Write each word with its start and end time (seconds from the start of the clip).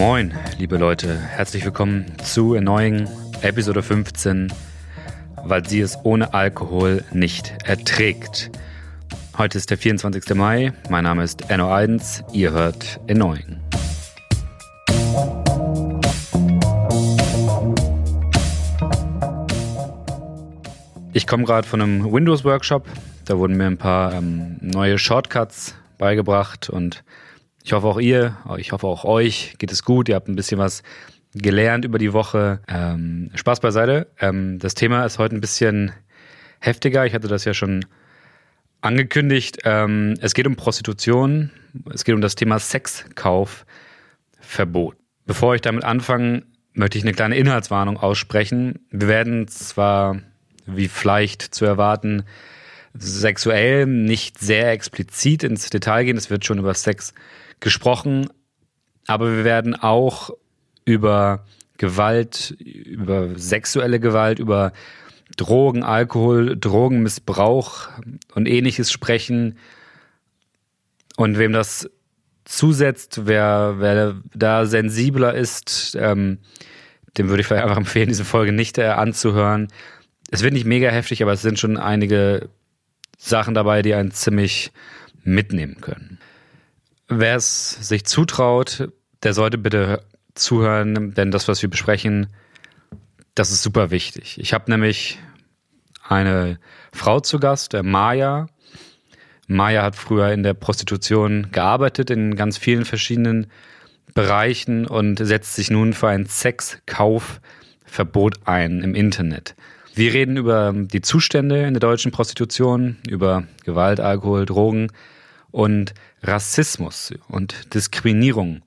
Moin, 0.00 0.32
liebe 0.56 0.78
Leute, 0.78 1.14
herzlich 1.14 1.62
willkommen 1.62 2.06
zu 2.24 2.58
neuen 2.58 3.06
Episode 3.42 3.82
15, 3.82 4.50
weil 5.44 5.68
sie 5.68 5.80
es 5.80 5.98
ohne 6.04 6.32
Alkohol 6.32 7.04
nicht 7.12 7.52
erträgt. 7.66 8.50
Heute 9.36 9.58
ist 9.58 9.68
der 9.68 9.76
24. 9.76 10.34
Mai, 10.34 10.72
mein 10.88 11.04
Name 11.04 11.22
ist 11.22 11.50
Enno 11.50 11.70
Eidens, 11.70 12.24
ihr 12.32 12.52
hört 12.52 12.98
Erneuing. 13.08 13.60
Ich 21.12 21.26
komme 21.26 21.44
gerade 21.44 21.68
von 21.68 21.82
einem 21.82 22.10
Windows-Workshop, 22.10 22.86
da 23.26 23.36
wurden 23.36 23.58
mir 23.58 23.66
ein 23.66 23.76
paar 23.76 24.14
ähm, 24.14 24.56
neue 24.62 24.96
Shortcuts 24.96 25.74
beigebracht 25.98 26.70
und 26.70 27.04
ich 27.62 27.72
hoffe 27.72 27.86
auch 27.86 28.00
ihr, 28.00 28.36
ich 28.58 28.72
hoffe 28.72 28.86
auch 28.86 29.04
euch 29.04 29.54
geht 29.58 29.72
es 29.72 29.84
gut, 29.84 30.08
ihr 30.08 30.14
habt 30.14 30.28
ein 30.28 30.36
bisschen 30.36 30.58
was 30.58 30.82
gelernt 31.34 31.84
über 31.84 31.98
die 31.98 32.12
Woche. 32.12 32.60
Ähm, 32.66 33.30
Spaß 33.34 33.60
beiseite. 33.60 34.08
Ähm, 34.18 34.58
das 34.58 34.74
Thema 34.74 35.04
ist 35.04 35.18
heute 35.18 35.36
ein 35.36 35.40
bisschen 35.40 35.92
heftiger. 36.60 37.06
Ich 37.06 37.14
hatte 37.14 37.28
das 37.28 37.44
ja 37.44 37.54
schon 37.54 37.84
angekündigt. 38.80 39.58
Ähm, 39.64 40.14
es 40.20 40.34
geht 40.34 40.46
um 40.46 40.56
Prostitution. 40.56 41.50
Es 41.92 42.04
geht 42.04 42.14
um 42.14 42.20
das 42.20 42.34
Thema 42.34 42.58
Sexkaufverbot. 42.58 44.96
Bevor 45.26 45.54
ich 45.54 45.60
damit 45.60 45.84
anfange, 45.84 46.42
möchte 46.72 46.98
ich 46.98 47.04
eine 47.04 47.12
kleine 47.12 47.36
Inhaltswarnung 47.36 47.98
aussprechen. 47.98 48.80
Wir 48.90 49.08
werden 49.08 49.46
zwar, 49.48 50.20
wie 50.66 50.88
vielleicht 50.88 51.42
zu 51.42 51.64
erwarten, 51.64 52.24
sexuell 52.94 53.86
nicht 53.86 54.40
sehr 54.40 54.72
explizit 54.72 55.44
ins 55.44 55.70
Detail 55.70 56.04
gehen. 56.04 56.16
Es 56.16 56.30
wird 56.30 56.44
schon 56.44 56.58
über 56.58 56.74
Sex 56.74 57.14
gesprochen, 57.60 58.28
aber 59.06 59.36
wir 59.36 59.44
werden 59.44 59.74
auch 59.74 60.30
über 60.84 61.44
Gewalt, 61.78 62.50
über 62.58 63.38
sexuelle 63.38 64.00
Gewalt, 64.00 64.38
über 64.38 64.72
Drogen, 65.36 65.82
Alkohol, 65.82 66.56
Drogenmissbrauch 66.58 67.88
und 68.34 68.46
ähnliches 68.46 68.90
sprechen. 68.90 69.56
Und 71.16 71.38
wem 71.38 71.52
das 71.52 71.88
zusetzt, 72.44 73.22
wer, 73.24 73.76
wer 73.78 74.16
da 74.34 74.66
sensibler 74.66 75.34
ist, 75.34 75.96
ähm, 75.98 76.38
dem 77.16 77.28
würde 77.28 77.40
ich 77.40 77.46
vielleicht 77.46 77.64
einfach 77.64 77.76
empfehlen, 77.76 78.08
diese 78.08 78.24
Folge 78.24 78.52
nicht 78.52 78.78
äh, 78.78 78.86
anzuhören. 78.86 79.68
Es 80.30 80.42
wird 80.42 80.52
nicht 80.52 80.66
mega 80.66 80.90
heftig, 80.90 81.22
aber 81.22 81.32
es 81.32 81.42
sind 81.42 81.58
schon 81.58 81.76
einige 81.76 82.48
Sachen 83.18 83.54
dabei, 83.54 83.82
die 83.82 83.94
einen 83.94 84.12
ziemlich 84.12 84.72
mitnehmen 85.22 85.80
können. 85.80 86.18
Wer 87.12 87.34
es 87.34 87.70
sich 87.70 88.04
zutraut, 88.04 88.88
der 89.24 89.34
sollte 89.34 89.58
bitte 89.58 90.04
zuhören, 90.34 91.12
denn 91.12 91.32
das, 91.32 91.48
was 91.48 91.60
wir 91.60 91.68
besprechen, 91.68 92.28
das 93.34 93.50
ist 93.50 93.64
super 93.64 93.90
wichtig. 93.90 94.38
Ich 94.40 94.54
habe 94.54 94.70
nämlich 94.70 95.18
eine 96.06 96.60
Frau 96.92 97.18
zu 97.18 97.40
Gast, 97.40 97.72
der 97.72 97.82
Maya. 97.82 98.46
Maya 99.48 99.82
hat 99.82 99.96
früher 99.96 100.30
in 100.30 100.44
der 100.44 100.54
Prostitution 100.54 101.48
gearbeitet, 101.50 102.10
in 102.10 102.36
ganz 102.36 102.58
vielen 102.58 102.84
verschiedenen 102.84 103.48
Bereichen 104.14 104.86
und 104.86 105.18
setzt 105.18 105.56
sich 105.56 105.68
nun 105.68 105.94
für 105.94 106.06
ein 106.06 106.26
Sexkaufverbot 106.26 108.38
ein 108.44 108.82
im 108.82 108.94
Internet. 108.94 109.56
Wir 109.96 110.14
reden 110.14 110.36
über 110.36 110.72
die 110.72 111.02
Zustände 111.02 111.64
in 111.64 111.74
der 111.74 111.80
deutschen 111.80 112.12
Prostitution, 112.12 112.98
über 113.08 113.42
Gewalt, 113.64 113.98
Alkohol, 113.98 114.46
Drogen 114.46 114.92
und 115.50 115.94
Rassismus 116.22 117.12
und 117.28 117.74
Diskriminierung. 117.74 118.62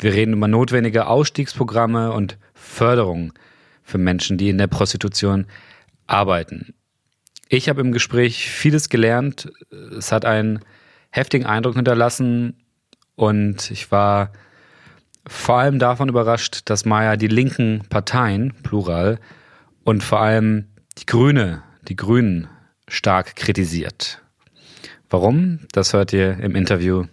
Wir 0.00 0.12
reden 0.12 0.34
über 0.34 0.48
notwendige 0.48 1.06
Ausstiegsprogramme 1.06 2.12
und 2.12 2.38
Förderung 2.54 3.32
für 3.82 3.98
Menschen, 3.98 4.38
die 4.38 4.48
in 4.48 4.58
der 4.58 4.66
Prostitution 4.66 5.46
arbeiten. 6.06 6.74
Ich 7.48 7.68
habe 7.68 7.80
im 7.80 7.92
Gespräch 7.92 8.48
vieles 8.50 8.88
gelernt. 8.88 9.52
Es 9.96 10.10
hat 10.10 10.24
einen 10.24 10.60
heftigen 11.10 11.46
Eindruck 11.46 11.76
hinterlassen 11.76 12.64
und 13.14 13.70
ich 13.70 13.92
war 13.92 14.32
vor 15.26 15.58
allem 15.58 15.78
davon 15.78 16.08
überrascht, 16.08 16.62
dass 16.64 16.84
Maya 16.84 17.16
die 17.16 17.28
linken 17.28 17.82
Parteien, 17.88 18.52
plural, 18.62 19.18
und 19.84 20.02
vor 20.02 20.20
allem 20.20 20.66
die 20.98 21.06
Grüne, 21.06 21.62
die 21.88 21.96
Grünen 21.96 22.48
stark 22.88 23.36
kritisiert. 23.36 24.23
Warum? 25.14 25.60
Das 25.70 25.92
hört 25.92 26.12
ihr 26.12 26.40
im 26.40 26.56
Interview. 26.56 27.04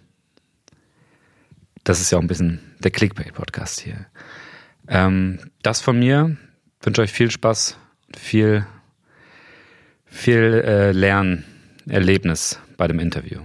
Das 1.84 2.00
ist 2.00 2.10
ja 2.10 2.18
auch 2.18 2.22
ein 2.22 2.26
bisschen 2.26 2.58
der 2.80 2.90
Clickbait-Podcast 2.90 3.78
hier. 3.78 4.06
Ähm, 4.88 5.38
das 5.62 5.80
von 5.80 6.00
mir. 6.00 6.36
Wünsche 6.80 7.02
euch 7.02 7.12
viel 7.12 7.30
Spaß, 7.30 7.78
viel, 8.16 8.66
viel 10.04 10.64
äh, 10.66 10.90
Lernerlebnis 10.90 12.58
bei 12.76 12.88
dem 12.88 12.98
Interview. 12.98 13.42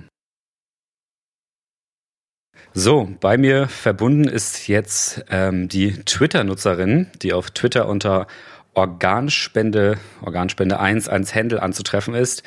So, 2.74 3.16
bei 3.20 3.38
mir 3.38 3.68
verbunden 3.68 4.28
ist 4.28 4.68
jetzt 4.68 5.24
ähm, 5.30 5.70
die 5.70 6.04
Twitter-Nutzerin, 6.04 7.12
die 7.22 7.32
auf 7.32 7.52
Twitter 7.52 7.88
unter 7.88 8.26
Organspende, 8.74 10.00
Organspende 10.22 10.80
1 10.80 11.10
als 11.10 11.36
Händel 11.36 11.60
anzutreffen 11.60 12.16
ist. 12.16 12.42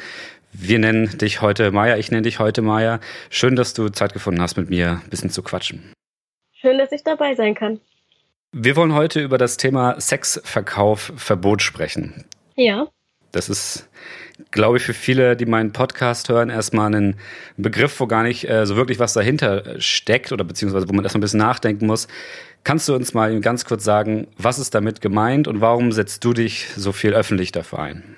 Wir 0.53 0.79
nennen 0.79 1.17
dich 1.19 1.41
heute 1.43 1.71
Maya, 1.71 1.97
ich 1.97 2.11
nenne 2.11 2.23
dich 2.23 2.39
heute 2.39 2.61
Maya. 2.63 3.01
Schön, 3.31 3.55
dass 3.55 3.73
du 3.73 3.89
Zeit 3.89 4.13
gefunden 4.13 4.43
hast, 4.43 4.57
mit 4.57 4.69
mir 4.69 5.01
ein 5.05 5.11
bisschen 5.11 5.31
zu 5.31 5.43
quatschen. 5.43 5.93
Schön, 6.53 6.79
dass 6.79 6.93
ich 6.93 7.05
dabei 7.05 7.35
sein 7.35 7.55
kann. 7.55 7.81
Wir 8.53 8.75
wollen 8.75 8.93
heute 8.93 9.21
über 9.21 9.39
das 9.39 9.57
Thema 9.57 10.01
Sexverkauf, 10.01 11.13
Verbot 11.17 11.63
sprechen. 11.63 12.25
Ja. 12.57 12.89
Das 13.31 13.49
ist, 13.49 13.89
glaube 14.51 14.79
ich, 14.79 14.83
für 14.83 14.93
viele, 14.93 15.37
die 15.37 15.47
meinen 15.47 15.73
Podcast 15.73 16.29
hören, 16.29 16.51
erstmal 16.51 16.93
ein 16.93 17.17
Begriff, 17.57 18.01
wo 18.01 18.09
gar 18.09 18.25
nicht 18.25 18.49
äh, 18.51 18.67
so 18.67 18.75
wirklich 18.75 18.99
was 18.99 19.13
dahinter 19.13 19.81
steckt 19.81 20.33
oder 20.33 20.43
beziehungsweise 20.43 20.89
wo 20.89 20.93
man 20.93 21.05
erstmal 21.05 21.21
ein 21.21 21.23
bisschen 21.23 21.39
nachdenken 21.39 21.87
muss. 21.87 22.09
Kannst 22.65 22.89
du 22.89 22.95
uns 22.95 23.15
mal 23.15 23.39
ganz 23.41 23.65
kurz 23.65 23.85
sagen, 23.85 24.27
was 24.37 24.59
ist 24.59 24.75
damit 24.75 25.01
gemeint 25.01 25.47
und 25.47 25.61
warum 25.61 25.93
setzt 25.93 26.25
du 26.25 26.33
dich 26.33 26.67
so 26.75 26.91
viel 26.91 27.15
öffentlich 27.15 27.53
dafür 27.53 27.79
ein? 27.79 28.17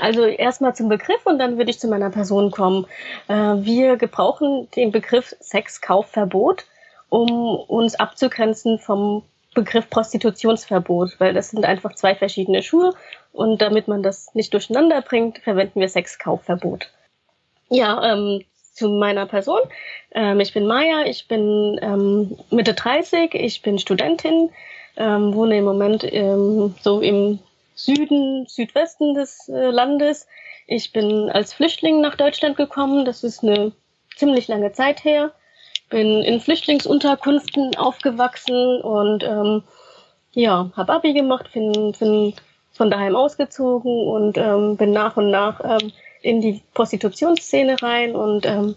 Also 0.00 0.24
erstmal 0.24 0.76
zum 0.76 0.88
Begriff 0.88 1.24
und 1.24 1.38
dann 1.38 1.58
würde 1.58 1.70
ich 1.70 1.80
zu 1.80 1.88
meiner 1.88 2.10
Person 2.10 2.50
kommen. 2.50 2.86
Äh, 3.28 3.34
wir 3.34 3.96
gebrauchen 3.96 4.68
den 4.76 4.92
Begriff 4.92 5.34
Sexkaufverbot, 5.40 6.64
um 7.08 7.56
uns 7.56 7.96
abzugrenzen 7.96 8.78
vom 8.78 9.22
Begriff 9.54 9.90
Prostitutionsverbot, 9.90 11.18
weil 11.18 11.34
das 11.34 11.50
sind 11.50 11.64
einfach 11.64 11.94
zwei 11.94 12.14
verschiedene 12.14 12.62
Schuhe 12.62 12.92
und 13.32 13.60
damit 13.62 13.88
man 13.88 14.02
das 14.02 14.34
nicht 14.34 14.52
durcheinander 14.52 15.02
bringt, 15.02 15.38
verwenden 15.38 15.80
wir 15.80 15.88
Sexkaufverbot. 15.88 16.90
Ja, 17.70 18.12
ähm, 18.12 18.42
zu 18.72 18.90
meiner 18.90 19.26
Person. 19.26 19.60
Ähm, 20.12 20.38
ich 20.40 20.52
bin 20.52 20.66
Maya, 20.66 21.06
ich 21.06 21.26
bin 21.26 21.78
ähm, 21.82 22.36
Mitte 22.50 22.74
30, 22.74 23.34
ich 23.34 23.62
bin 23.62 23.78
Studentin, 23.78 24.50
ähm, 24.96 25.34
wohne 25.34 25.58
im 25.58 25.64
Moment 25.64 26.04
ähm, 26.04 26.74
so 26.82 27.00
im 27.00 27.38
Süden, 27.76 28.46
Südwesten 28.48 29.14
des 29.14 29.48
äh, 29.48 29.70
Landes. 29.70 30.26
Ich 30.66 30.92
bin 30.92 31.30
als 31.30 31.52
Flüchtling 31.52 32.00
nach 32.00 32.16
Deutschland 32.16 32.56
gekommen, 32.56 33.04
das 33.04 33.22
ist 33.22 33.44
eine 33.44 33.70
ziemlich 34.16 34.48
lange 34.48 34.72
Zeit 34.72 35.04
her 35.04 35.32
bin 35.88 36.22
in 36.22 36.40
Flüchtlingsunterkünften 36.40 37.76
aufgewachsen 37.76 38.80
und 38.80 39.22
ähm, 39.22 39.62
ja, 40.32 40.70
habe 40.76 40.92
Abi 40.92 41.12
gemacht, 41.12 41.50
bin, 41.52 41.92
bin 41.98 42.34
von 42.72 42.90
daheim 42.90 43.16
ausgezogen 43.16 44.06
und 44.06 44.36
ähm, 44.36 44.76
bin 44.76 44.92
nach 44.92 45.16
und 45.16 45.30
nach 45.30 45.60
ähm, 45.64 45.92
in 46.22 46.40
die 46.40 46.62
Prostitutionsszene 46.74 47.80
rein 47.80 48.14
und 48.14 48.46
ähm, 48.46 48.74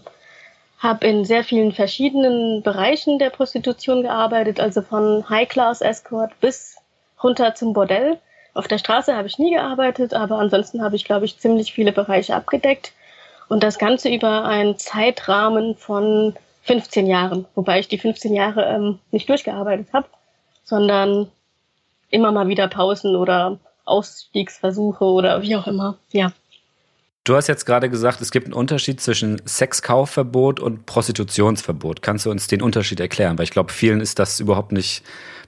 habe 0.78 1.06
in 1.06 1.24
sehr 1.24 1.44
vielen 1.44 1.72
verschiedenen 1.72 2.62
Bereichen 2.62 3.18
der 3.18 3.30
Prostitution 3.30 4.02
gearbeitet, 4.02 4.60
also 4.60 4.80
von 4.80 5.28
High-Class-Escort 5.28 6.38
bis 6.40 6.76
runter 7.22 7.54
zum 7.54 7.74
Bordell. 7.74 8.18
Auf 8.54 8.68
der 8.68 8.78
Straße 8.78 9.16
habe 9.16 9.28
ich 9.28 9.38
nie 9.38 9.54
gearbeitet, 9.54 10.14
aber 10.14 10.38
ansonsten 10.38 10.82
habe 10.82 10.96
ich, 10.96 11.04
glaube 11.04 11.24
ich, 11.24 11.38
ziemlich 11.38 11.72
viele 11.72 11.92
Bereiche 11.92 12.34
abgedeckt. 12.34 12.92
Und 13.48 13.62
das 13.62 13.78
Ganze 13.78 14.08
über 14.08 14.44
einen 14.44 14.78
Zeitrahmen 14.78 15.76
von 15.76 16.34
15 16.62 17.06
Jahren, 17.06 17.46
wobei 17.54 17.80
ich 17.80 17.88
die 17.88 17.98
15 17.98 18.34
Jahre 18.34 18.64
ähm, 18.64 18.98
nicht 19.10 19.28
durchgearbeitet 19.28 19.88
habe, 19.92 20.06
sondern 20.64 21.30
immer 22.10 22.32
mal 22.32 22.48
wieder 22.48 22.68
Pausen 22.68 23.16
oder 23.16 23.58
Ausstiegsversuche 23.84 25.04
oder 25.04 25.42
wie 25.42 25.56
auch 25.56 25.66
immer. 25.66 25.96
Ja. 26.12 26.32
Du 27.24 27.36
hast 27.36 27.48
jetzt 27.48 27.66
gerade 27.66 27.90
gesagt, 27.90 28.20
es 28.20 28.30
gibt 28.30 28.46
einen 28.46 28.54
Unterschied 28.54 29.00
zwischen 29.00 29.40
Sexkaufverbot 29.46 30.58
und 30.58 30.86
Prostitutionsverbot. 30.86 32.02
Kannst 32.02 32.26
du 32.26 32.30
uns 32.30 32.46
den 32.46 32.62
Unterschied 32.62 32.98
erklären? 32.98 33.36
Weil 33.36 33.44
ich 33.44 33.50
glaube, 33.50 33.72
vielen 33.72 34.00
ist 34.00 34.18
das 34.18 34.40
überhaupt 34.40 34.72
nicht 34.72 35.02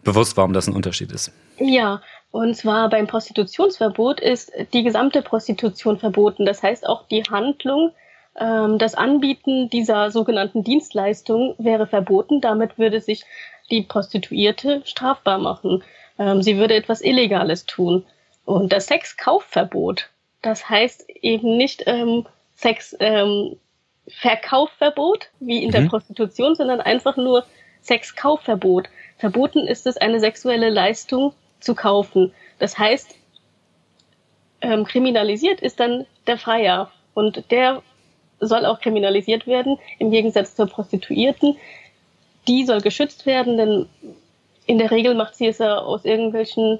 bewusst, 0.04 0.36
warum 0.36 0.52
das 0.52 0.66
ein 0.66 0.74
Unterschied 0.74 1.12
ist. 1.12 1.32
Ja, 1.58 2.02
und 2.32 2.56
zwar 2.56 2.88
beim 2.88 3.06
Prostitutionsverbot 3.06 4.18
ist 4.18 4.52
die 4.72 4.82
gesamte 4.82 5.20
Prostitution 5.20 5.98
verboten. 5.98 6.46
Das 6.46 6.62
heißt 6.62 6.88
auch 6.88 7.06
die 7.06 7.22
Handlung, 7.24 7.92
ähm, 8.40 8.78
das 8.78 8.94
Anbieten 8.94 9.68
dieser 9.68 10.10
sogenannten 10.10 10.64
Dienstleistung 10.64 11.54
wäre 11.58 11.86
verboten. 11.86 12.40
Damit 12.40 12.78
würde 12.78 13.02
sich 13.02 13.24
die 13.70 13.82
Prostituierte 13.82 14.80
strafbar 14.86 15.36
machen. 15.36 15.84
Ähm, 16.18 16.42
sie 16.42 16.56
würde 16.56 16.74
etwas 16.74 17.02
Illegales 17.02 17.66
tun. 17.66 18.06
Und 18.46 18.72
das 18.72 18.86
Sexkaufverbot, 18.86 20.08
das 20.40 20.70
heißt 20.70 21.10
eben 21.10 21.58
nicht 21.58 21.84
ähm, 21.86 22.26
Sex 22.54 22.96
ähm, 22.98 23.56
Verkaufverbot 24.08 25.28
wie 25.38 25.62
in 25.62 25.68
mhm. 25.68 25.72
der 25.72 25.80
Prostitution, 25.82 26.54
sondern 26.54 26.80
einfach 26.80 27.18
nur 27.18 27.44
Sexkaufverbot. 27.82 28.88
Verboten 29.18 29.66
ist 29.66 29.86
es, 29.86 29.98
eine 29.98 30.18
sexuelle 30.18 30.70
Leistung 30.70 31.34
zu 31.62 31.74
kaufen. 31.74 32.32
Das 32.58 32.78
heißt, 32.78 33.14
ähm, 34.60 34.84
kriminalisiert 34.84 35.60
ist 35.60 35.80
dann 35.80 36.06
der 36.26 36.38
Freier 36.38 36.90
und 37.14 37.50
der 37.50 37.82
soll 38.40 38.66
auch 38.66 38.80
kriminalisiert 38.80 39.46
werden 39.46 39.78
im 39.98 40.10
Gegensatz 40.10 40.54
zur 40.54 40.66
Prostituierten. 40.66 41.56
Die 42.48 42.64
soll 42.64 42.80
geschützt 42.80 43.26
werden, 43.26 43.56
denn 43.56 43.86
in 44.66 44.78
der 44.78 44.90
Regel 44.90 45.14
macht 45.14 45.36
sie 45.36 45.46
es 45.46 45.58
ja 45.58 45.78
aus 45.78 46.04
irgendwelchen 46.04 46.78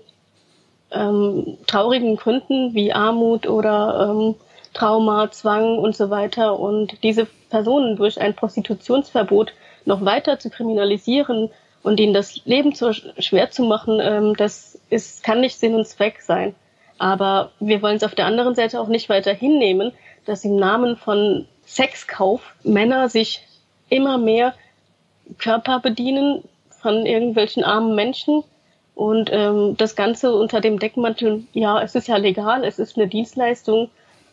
ähm, 0.91 1.59
traurigen 1.67 2.17
Gründen 2.17 2.75
wie 2.75 2.93
Armut 2.93 3.49
oder 3.49 4.11
ähm, 4.11 4.35
Trauma, 4.75 5.31
Zwang 5.31 5.79
und 5.79 5.97
so 5.97 6.11
weiter. 6.11 6.59
Und 6.59 7.03
diese 7.03 7.27
Personen 7.51 7.97
durch 7.97 8.21
ein 8.21 8.35
Prostitutionsverbot 8.35 9.53
noch 9.85 10.05
weiter 10.05 10.39
zu 10.39 10.51
kriminalisieren 10.51 11.51
und 11.83 11.99
ihnen 11.99 12.15
das 12.15 12.45
Leben 12.45 12.75
zu 12.75 12.93
schwer 12.93 13.51
zu 13.51 13.65
machen, 13.65 14.01
ähm, 14.01 14.37
das 14.37 14.72
ist, 14.93 15.25
kann 15.25 15.41
nicht 15.41 15.59
Sinn 15.59 15.75
und 15.75 15.87
Zweck 15.87 16.21
sein. 16.21 16.55
Aber 16.99 17.51
wir 17.59 17.83
wollen 17.83 17.97
es 17.97 18.05
auf 18.05 18.15
der 18.15 18.27
anderen 18.27 18.55
Seite 18.55 18.81
auch 18.81 18.89
nicht 18.89 19.09
weiter 19.09 19.33
hinnehmen, 19.33 19.93
dass 20.25 20.45
im 20.45 20.57
Namen 20.57 20.97
von 20.97 21.47
Sexkauf 21.67 22.55
Männer 22.63 23.09
sich 23.09 23.47
immer 23.89 24.19
mehr 24.19 24.55
Körper 25.39 25.81
bedienen 25.81 26.45
von 26.81 27.07
irgendwelchen 27.07 27.65
armen 27.65 27.95
Menschen 27.95 28.45
und 28.95 29.31
ähm, 29.33 29.77
das 29.77 29.97
Ganze 29.97 30.35
unter 30.35 30.61
dem 30.61 30.79
Deckmantel, 30.79 31.45
ja, 31.53 31.81
es 31.83 31.95
ist 31.95 32.09
ja 32.09 32.17
legal, 32.17 32.65
es 32.65 32.79
ist 32.79 32.97
eine 32.97 33.09
Dienstleistung, 33.09 33.91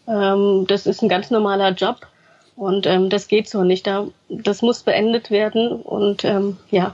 ähm, 0.08 0.66
das 0.68 0.86
ist 0.86 1.02
ein 1.02 1.10
ganz 1.10 1.32
normaler 1.32 1.72
Job 1.72 2.08
und 2.56 2.86
ähm, 2.86 3.10
das 3.10 3.28
geht 3.28 3.50
so 3.50 3.64
nicht. 3.64 3.88
Da, 3.88 4.08
das 4.28 4.62
muss 4.62 4.84
beendet 4.84 5.32
werden 5.32 5.72
und 5.82 6.26
ähm, 6.26 6.58
ja. 6.70 6.94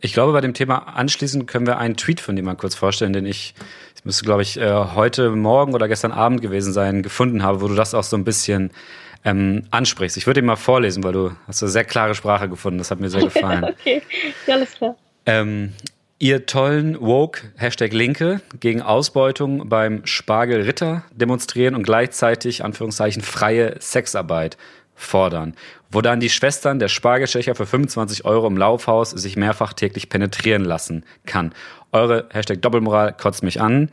Ich 0.00 0.12
glaube, 0.12 0.32
bei 0.32 0.40
dem 0.40 0.54
Thema 0.54 0.96
anschließend 0.96 1.46
können 1.46 1.66
wir 1.66 1.78
einen 1.78 1.96
Tweet 1.96 2.20
von 2.20 2.34
dir 2.34 2.42
mal 2.42 2.56
kurz 2.56 2.74
vorstellen, 2.74 3.12
den 3.12 3.26
ich, 3.26 3.54
es 3.94 4.04
müsste, 4.04 4.24
glaube 4.24 4.42
ich, 4.42 4.56
äh, 4.56 4.72
heute 4.94 5.30
Morgen 5.30 5.74
oder 5.74 5.88
gestern 5.88 6.12
Abend 6.12 6.40
gewesen 6.40 6.72
sein, 6.72 7.02
gefunden 7.02 7.42
habe, 7.42 7.60
wo 7.60 7.68
du 7.68 7.74
das 7.74 7.94
auch 7.94 8.04
so 8.04 8.16
ein 8.16 8.24
bisschen 8.24 8.70
ähm, 9.24 9.64
ansprichst. 9.70 10.16
Ich 10.16 10.26
würde 10.26 10.40
ihn 10.40 10.46
mal 10.46 10.56
vorlesen, 10.56 11.04
weil 11.04 11.12
du 11.12 11.32
hast 11.46 11.62
eine 11.62 11.70
sehr 11.70 11.84
klare 11.84 12.14
Sprache 12.14 12.48
gefunden. 12.48 12.78
Das 12.78 12.90
hat 12.90 13.00
mir 13.00 13.10
sehr 13.10 13.20
gefallen. 13.24 13.64
okay, 13.64 14.02
ja, 14.46 14.54
alles 14.54 14.72
klar. 14.72 14.96
Ähm, 15.26 15.74
ihr 16.18 16.46
tollen 16.46 16.98
Woke, 17.00 17.52
Hashtag 17.56 17.92
Linke, 17.92 18.40
gegen 18.58 18.80
Ausbeutung 18.80 19.68
beim 19.68 20.06
Spargel 20.06 20.62
Ritter 20.62 21.04
demonstrieren 21.12 21.74
und 21.74 21.82
gleichzeitig, 21.82 22.64
Anführungszeichen, 22.64 23.22
freie 23.22 23.76
Sexarbeit 23.80 24.56
fordern, 25.00 25.54
wo 25.90 26.00
dann 26.00 26.20
die 26.20 26.30
Schwestern 26.30 26.78
der 26.78 26.88
Spargelstecher 26.88 27.54
für 27.54 27.66
25 27.66 28.24
Euro 28.24 28.46
im 28.46 28.56
Laufhaus 28.56 29.10
sich 29.10 29.36
mehrfach 29.36 29.72
täglich 29.72 30.08
penetrieren 30.08 30.64
lassen 30.64 31.04
kann. 31.26 31.52
Eure 31.92 32.26
Hashtag 32.30 32.62
Doppelmoral 32.62 33.14
kotzt 33.14 33.42
mich 33.42 33.60
an. 33.60 33.90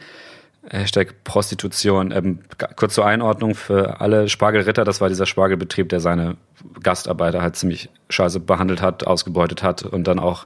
Hashtag 0.70 1.24
Prostitution. 1.24 2.12
Ähm, 2.12 2.40
kurz 2.76 2.94
zur 2.94 3.06
Einordnung 3.06 3.56
für 3.56 4.02
alle 4.02 4.28
Spargelritter, 4.28 4.84
das 4.84 5.00
war 5.00 5.08
dieser 5.08 5.26
Spargelbetrieb, 5.26 5.88
der 5.90 6.02
seine 6.02 6.36
Gastarbeiter 6.84 7.42
halt 7.42 7.56
ziemlich 7.56 7.90
scheiße 8.10 8.42
behandelt 8.42 8.82
hat, 8.82 9.08
ausgebeutet 9.08 9.64
hat 9.64 9.84
und 9.84 10.08
dann 10.08 10.20
auch 10.20 10.46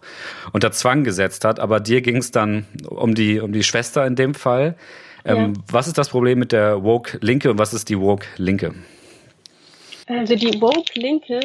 unter 0.51 0.71
Zwang 0.71 1.03
gesetzt 1.03 1.43
hat. 1.43 1.59
Aber 1.59 1.79
dir 1.79 2.01
ging 2.01 2.17
es 2.17 2.29
dann 2.29 2.67
um 2.87 3.15
die, 3.15 3.39
um 3.39 3.51
die 3.51 3.63
Schwester 3.63 4.05
in 4.05 4.15
dem 4.15 4.35
Fall. 4.35 4.75
Ähm, 5.25 5.53
ja. 5.55 5.61
Was 5.71 5.87
ist 5.87 5.97
das 5.97 6.09
Problem 6.09 6.37
mit 6.37 6.51
der 6.51 6.83
Woke 6.83 7.17
Linke 7.21 7.49
und 7.49 7.57
was 7.57 7.73
ist 7.73 7.89
die 7.89 7.99
Woke 7.99 8.27
Linke? 8.37 8.75
Also 10.11 10.35
die 10.35 10.61
Woke-Linke, 10.61 11.39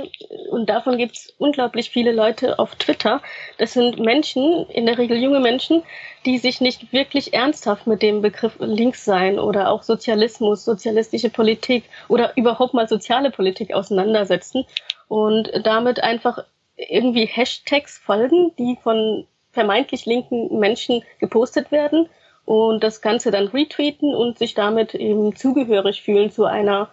und 0.51 0.69
davon 0.69 0.99
gibt 0.99 1.17
es 1.17 1.35
unglaublich 1.39 1.91
viele 1.91 2.13
Leute 2.13 2.59
auf 2.59 2.75
Twitter, 2.75 3.23
das 3.59 3.75
sind 3.75 3.99
Menschen, 3.99 4.67
in 4.71 4.87
der 4.87 4.99
Regel 4.99 5.19
junge 5.19 5.41
Menschen, 5.41 5.83
die 6.25 6.39
sich 6.39 6.61
nicht 6.61 6.93
wirklich 6.93 7.33
ernsthaft 7.33 7.87
mit 7.87 8.03
dem 8.03 8.23
Begriff 8.23 8.57
links 8.59 9.05
sein 9.05 9.39
oder 9.39 9.71
auch 9.71 9.83
Sozialismus, 9.83 10.65
sozialistische 10.65 11.31
Politik 11.31 11.85
oder 12.09 12.37
überhaupt 12.37 12.75
mal 12.75 12.89
soziale 12.89 13.31
Politik 13.31 13.73
auseinandersetzen 13.73 14.65
und 15.09 15.51
damit 15.63 16.03
einfach 16.03 16.45
irgendwie 16.77 17.27
Hashtags 17.27 17.99
folgen, 17.99 18.53
die 18.59 18.77
von 18.83 19.27
vermeintlich 19.53 20.07
linken 20.07 20.59
Menschen 20.59 21.03
gepostet 21.19 21.71
werden 21.71 22.09
und 22.45 22.83
das 22.83 23.01
Ganze 23.01 23.31
dann 23.31 23.47
retweeten 23.47 24.15
und 24.15 24.39
sich 24.39 24.55
damit 24.55 24.95
eben 24.95 25.35
zugehörig 25.37 26.03
fühlen 26.03 26.31
zu 26.31 26.45
einer 26.45 26.91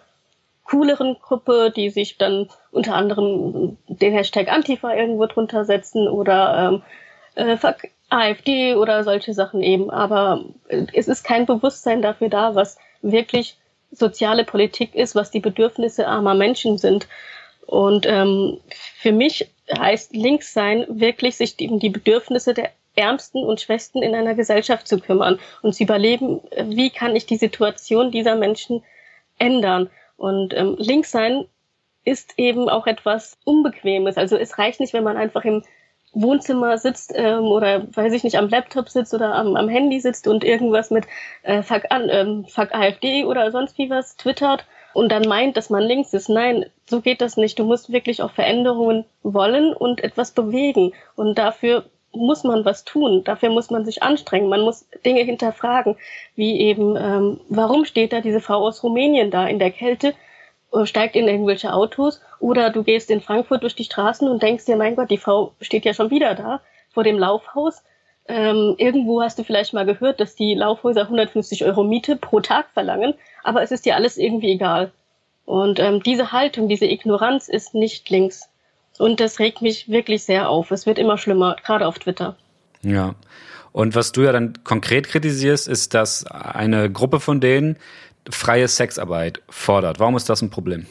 cooleren 0.64 1.16
Gruppe, 1.20 1.72
die 1.74 1.90
sich 1.90 2.18
dann 2.18 2.48
unter 2.70 2.94
anderem 2.94 3.76
den 3.88 4.12
Hashtag 4.12 4.48
Antifa 4.48 4.94
irgendwo 4.94 5.26
drunter 5.26 5.64
setzen 5.64 6.08
oder 6.08 6.82
ähm, 7.36 7.46
äh, 7.48 7.56
fuck 7.56 7.76
AfD 8.08 8.74
oder 8.74 9.04
solche 9.04 9.34
Sachen 9.34 9.62
eben. 9.62 9.90
Aber 9.90 10.44
äh, 10.68 10.86
es 10.92 11.08
ist 11.08 11.24
kein 11.24 11.46
Bewusstsein 11.46 12.02
dafür 12.02 12.28
da, 12.28 12.54
was 12.54 12.78
wirklich 13.02 13.56
soziale 13.90 14.44
Politik 14.44 14.94
ist, 14.94 15.14
was 15.14 15.30
die 15.30 15.40
Bedürfnisse 15.40 16.06
armer 16.08 16.34
Menschen 16.34 16.78
sind. 16.78 17.08
Und 17.66 18.06
ähm, 18.06 18.58
für 18.70 19.12
mich 19.12 19.50
heißt 19.70 20.14
links 20.14 20.52
sein 20.52 20.84
wirklich 20.88 21.36
sich 21.36 21.56
um 21.60 21.78
die 21.78 21.90
Bedürfnisse 21.90 22.54
der 22.54 22.70
Ärmsten 22.96 23.42
und 23.42 23.60
Schwächsten 23.60 24.02
in 24.02 24.14
einer 24.14 24.34
Gesellschaft 24.34 24.86
zu 24.86 25.00
kümmern 25.00 25.38
und 25.62 25.74
zu 25.74 25.82
überleben, 25.82 26.40
wie 26.64 26.90
kann 26.90 27.16
ich 27.16 27.26
die 27.26 27.36
Situation 27.36 28.10
dieser 28.10 28.36
Menschen 28.36 28.84
ändern. 29.38 29.90
Und 30.16 30.54
ähm, 30.54 30.76
links 30.78 31.10
sein 31.10 31.44
ist 32.04 32.34
eben 32.36 32.68
auch 32.68 32.86
etwas 32.86 33.38
Unbequemes. 33.44 34.16
Also 34.16 34.36
es 34.36 34.58
reicht 34.58 34.80
nicht, 34.80 34.92
wenn 34.92 35.04
man 35.04 35.16
einfach 35.16 35.44
im 35.44 35.62
Wohnzimmer 36.12 36.78
sitzt 36.78 37.12
ähm, 37.14 37.44
oder 37.44 37.86
weiß 37.94 38.12
ich 38.12 38.24
nicht 38.24 38.36
am 38.36 38.48
Laptop 38.48 38.88
sitzt 38.88 39.14
oder 39.14 39.34
am, 39.34 39.56
am 39.56 39.68
Handy 39.68 40.00
sitzt 40.00 40.28
und 40.28 40.44
irgendwas 40.44 40.90
mit 40.90 41.06
äh, 41.42 41.62
fuck, 41.62 41.84
an, 41.90 42.08
ähm, 42.08 42.44
fuck 42.46 42.72
AfD 42.74 43.24
oder 43.24 43.50
sonst 43.50 43.78
wie 43.78 43.90
was 43.90 44.16
twittert 44.16 44.64
und 44.94 45.10
dann 45.10 45.28
meint, 45.28 45.56
dass 45.56 45.70
man 45.70 45.82
links 45.82 46.14
ist. 46.14 46.28
Nein, 46.28 46.66
so 46.88 47.00
geht 47.00 47.20
das 47.20 47.36
nicht. 47.36 47.58
Du 47.58 47.64
musst 47.64 47.92
wirklich 47.92 48.22
auch 48.22 48.30
Veränderungen 48.30 49.04
wollen 49.22 49.74
und 49.74 50.02
etwas 50.02 50.30
bewegen. 50.30 50.92
Und 51.16 51.36
dafür 51.36 51.84
muss 52.16 52.44
man 52.44 52.64
was 52.64 52.84
tun. 52.84 53.24
Dafür 53.24 53.50
muss 53.50 53.70
man 53.70 53.84
sich 53.84 54.02
anstrengen. 54.02 54.48
Man 54.48 54.62
muss 54.62 54.86
Dinge 55.04 55.22
hinterfragen, 55.22 55.96
wie 56.36 56.60
eben, 56.60 56.96
ähm, 56.96 57.40
warum 57.48 57.84
steht 57.84 58.12
da 58.12 58.20
diese 58.20 58.40
Frau 58.40 58.66
aus 58.66 58.82
Rumänien 58.82 59.30
da 59.30 59.46
in 59.46 59.58
der 59.58 59.70
Kälte, 59.70 60.14
äh, 60.72 60.86
steigt 60.86 61.16
in 61.16 61.28
irgendwelche 61.28 61.72
Autos 61.72 62.20
oder 62.40 62.70
du 62.70 62.82
gehst 62.82 63.10
in 63.10 63.20
Frankfurt 63.20 63.62
durch 63.62 63.74
die 63.74 63.84
Straßen 63.84 64.28
und 64.28 64.42
denkst 64.42 64.66
dir, 64.66 64.76
mein 64.76 64.96
Gott, 64.96 65.10
die 65.10 65.18
Frau 65.18 65.52
steht 65.60 65.84
ja 65.84 65.94
schon 65.94 66.10
wieder 66.10 66.34
da 66.34 66.60
vor 66.90 67.04
dem 67.04 67.18
Laufhaus. 67.18 67.82
Ähm, 68.26 68.74
irgendwo 68.78 69.22
hast 69.22 69.38
du 69.38 69.44
vielleicht 69.44 69.74
mal 69.74 69.84
gehört, 69.84 70.20
dass 70.20 70.34
die 70.34 70.54
Laufhäuser 70.54 71.02
150 71.02 71.64
Euro 71.64 71.84
Miete 71.84 72.16
pro 72.16 72.40
Tag 72.40 72.70
verlangen, 72.72 73.14
aber 73.42 73.62
es 73.62 73.70
ist 73.70 73.84
dir 73.84 73.96
alles 73.96 74.16
irgendwie 74.16 74.52
egal. 74.52 74.92
Und 75.44 75.78
ähm, 75.78 76.02
diese 76.02 76.32
Haltung, 76.32 76.68
diese 76.68 76.86
Ignoranz 76.86 77.48
ist 77.48 77.74
nicht 77.74 78.08
links. 78.08 78.48
Und 78.98 79.20
das 79.20 79.38
regt 79.38 79.62
mich 79.62 79.88
wirklich 79.88 80.24
sehr 80.24 80.48
auf. 80.48 80.70
Es 80.70 80.86
wird 80.86 80.98
immer 80.98 81.18
schlimmer, 81.18 81.56
gerade 81.64 81.86
auf 81.86 81.98
Twitter. 81.98 82.36
Ja. 82.82 83.14
Und 83.72 83.96
was 83.96 84.12
du 84.12 84.22
ja 84.22 84.32
dann 84.32 84.54
konkret 84.62 85.08
kritisierst, 85.08 85.66
ist, 85.66 85.94
dass 85.94 86.26
eine 86.26 86.90
Gruppe 86.92 87.18
von 87.18 87.40
denen 87.40 87.76
freie 88.30 88.68
Sexarbeit 88.68 89.42
fordert. 89.48 89.98
Warum 89.98 90.16
ist 90.16 90.28
das 90.28 90.42
ein 90.42 90.50
Problem? 90.50 90.86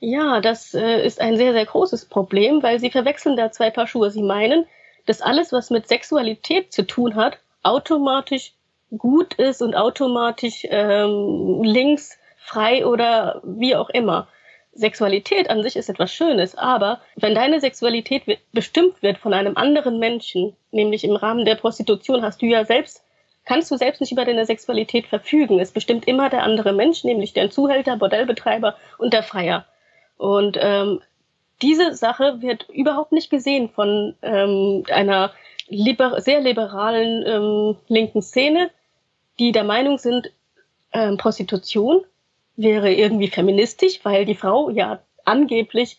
Ja, 0.00 0.40
das 0.40 0.74
äh, 0.74 1.06
ist 1.06 1.20
ein 1.20 1.36
sehr, 1.36 1.52
sehr 1.52 1.64
großes 1.64 2.06
Problem, 2.06 2.60
weil 2.62 2.80
sie 2.80 2.90
verwechseln 2.90 3.36
da 3.36 3.52
zwei 3.52 3.70
Paar 3.70 3.86
Schuhe. 3.86 4.10
Sie 4.10 4.22
meinen, 4.22 4.66
dass 5.06 5.22
alles, 5.22 5.52
was 5.52 5.70
mit 5.70 5.86
Sexualität 5.86 6.72
zu 6.72 6.84
tun 6.84 7.14
hat, 7.14 7.38
automatisch 7.62 8.52
gut 8.98 9.34
ist 9.34 9.62
und 9.62 9.76
automatisch 9.76 10.66
ähm, 10.68 11.62
links, 11.62 12.18
frei 12.36 12.84
oder 12.84 13.40
wie 13.44 13.76
auch 13.76 13.90
immer. 13.90 14.26
Sexualität 14.74 15.50
an 15.50 15.62
sich 15.62 15.76
ist 15.76 15.90
etwas 15.90 16.12
Schönes, 16.12 16.56
aber 16.56 17.00
wenn 17.16 17.34
deine 17.34 17.60
Sexualität 17.60 18.24
bestimmt 18.52 19.02
wird 19.02 19.18
von 19.18 19.34
einem 19.34 19.56
anderen 19.56 19.98
Menschen, 19.98 20.56
nämlich 20.70 21.04
im 21.04 21.14
Rahmen 21.14 21.44
der 21.44 21.56
Prostitution, 21.56 22.22
hast 22.22 22.40
du 22.40 22.46
ja 22.46 22.64
selbst, 22.64 23.04
kannst 23.44 23.70
du 23.70 23.76
selbst 23.76 24.00
nicht 24.00 24.12
über 24.12 24.24
deine 24.24 24.46
Sexualität 24.46 25.06
verfügen. 25.06 25.60
Es 25.60 25.72
bestimmt 25.72 26.06
immer 26.06 26.30
der 26.30 26.42
andere 26.42 26.72
Mensch, 26.72 27.04
nämlich 27.04 27.32
der 27.34 27.50
Zuhälter, 27.50 27.96
Bordellbetreiber 27.96 28.76
und 28.98 29.12
der 29.12 29.22
Freier. 29.22 29.66
Und 30.16 30.56
ähm, 30.60 31.00
diese 31.60 31.94
Sache 31.94 32.40
wird 32.40 32.68
überhaupt 32.70 33.12
nicht 33.12 33.30
gesehen 33.30 33.68
von 33.68 34.14
ähm, 34.22 34.84
einer 34.90 35.32
liber 35.68 36.20
sehr 36.20 36.40
liberalen 36.40 37.24
ähm, 37.26 37.76
linken 37.88 38.22
Szene, 38.22 38.70
die 39.38 39.52
der 39.52 39.64
Meinung 39.64 39.98
sind, 39.98 40.30
ähm, 40.92 41.16
Prostitution 41.16 42.02
wäre 42.56 42.92
irgendwie 42.92 43.28
feministisch, 43.28 44.00
weil 44.02 44.24
die 44.24 44.34
Frau 44.34 44.70
ja 44.70 45.00
angeblich 45.24 45.98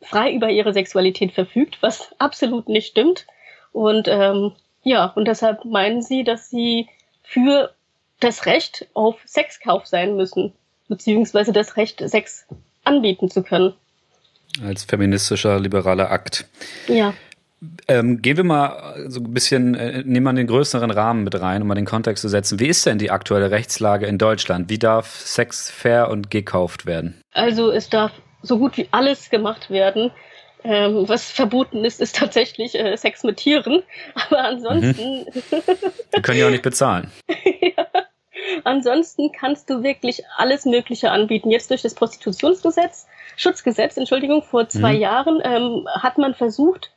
frei 0.00 0.32
über 0.32 0.50
ihre 0.50 0.72
Sexualität 0.72 1.32
verfügt, 1.32 1.78
was 1.80 2.10
absolut 2.18 2.68
nicht 2.68 2.88
stimmt. 2.88 3.26
Und 3.72 4.08
ähm, 4.08 4.52
ja, 4.82 5.06
und 5.06 5.28
deshalb 5.28 5.64
meinen 5.64 6.02
sie, 6.02 6.24
dass 6.24 6.50
sie 6.50 6.88
für 7.22 7.72
das 8.20 8.46
Recht 8.46 8.88
auf 8.94 9.16
Sexkauf 9.26 9.86
sein 9.86 10.16
müssen, 10.16 10.52
beziehungsweise 10.88 11.52
das 11.52 11.76
Recht, 11.76 12.02
Sex 12.08 12.46
anbieten 12.84 13.30
zu 13.30 13.42
können. 13.42 13.74
Als 14.62 14.84
feministischer, 14.84 15.58
liberaler 15.58 16.10
Akt. 16.10 16.46
Ja. 16.88 17.14
Ähm, 17.86 18.22
gehen 18.22 18.36
wir 18.36 18.44
mal 18.44 19.04
so 19.08 19.20
ein 19.20 19.32
bisschen, 19.32 19.74
äh, 19.74 20.02
nehmen 20.04 20.24
wir 20.24 20.32
den 20.32 20.48
größeren 20.48 20.90
Rahmen 20.90 21.22
mit 21.22 21.40
rein, 21.40 21.62
um 21.62 21.68
mal 21.68 21.76
den 21.76 21.84
Kontext 21.84 22.22
zu 22.22 22.28
setzen. 22.28 22.58
Wie 22.58 22.66
ist 22.66 22.84
denn 22.86 22.98
die 22.98 23.10
aktuelle 23.10 23.52
Rechtslage 23.52 24.06
in 24.06 24.18
Deutschland? 24.18 24.68
Wie 24.68 24.78
darf 24.78 25.20
Sex 25.20 25.70
fair 25.70 26.10
und 26.10 26.30
gekauft 26.30 26.86
werden? 26.86 27.20
Also 27.32 27.70
es 27.70 27.88
darf 27.88 28.10
so 28.42 28.58
gut 28.58 28.76
wie 28.76 28.88
alles 28.90 29.30
gemacht 29.30 29.70
werden. 29.70 30.10
Ähm, 30.64 31.08
was 31.08 31.30
verboten 31.30 31.84
ist, 31.84 32.00
ist 32.00 32.16
tatsächlich 32.16 32.78
äh, 32.78 32.96
Sex 32.96 33.22
mit 33.22 33.36
Tieren. 33.36 33.82
Aber 34.14 34.40
ansonsten. 34.40 35.20
Mhm. 35.20 35.26
Die 36.16 36.22
können 36.22 36.38
ja 36.38 36.46
auch 36.46 36.50
nicht 36.50 36.62
bezahlen. 36.62 37.12
ja. 37.44 37.86
Ansonsten 38.64 39.30
kannst 39.30 39.70
du 39.70 39.84
wirklich 39.84 40.24
alles 40.36 40.64
Mögliche 40.64 41.10
anbieten. 41.10 41.50
Jetzt 41.50 41.70
durch 41.70 41.82
das 41.82 41.94
Prostitutionsgesetz, 41.94 43.06
Schutzgesetz, 43.36 43.96
Entschuldigung, 43.96 44.42
vor 44.42 44.68
zwei 44.68 44.94
mhm. 44.94 45.00
Jahren 45.00 45.40
ähm, 45.44 45.86
hat 46.00 46.18
man 46.18 46.34
versucht, 46.34 46.90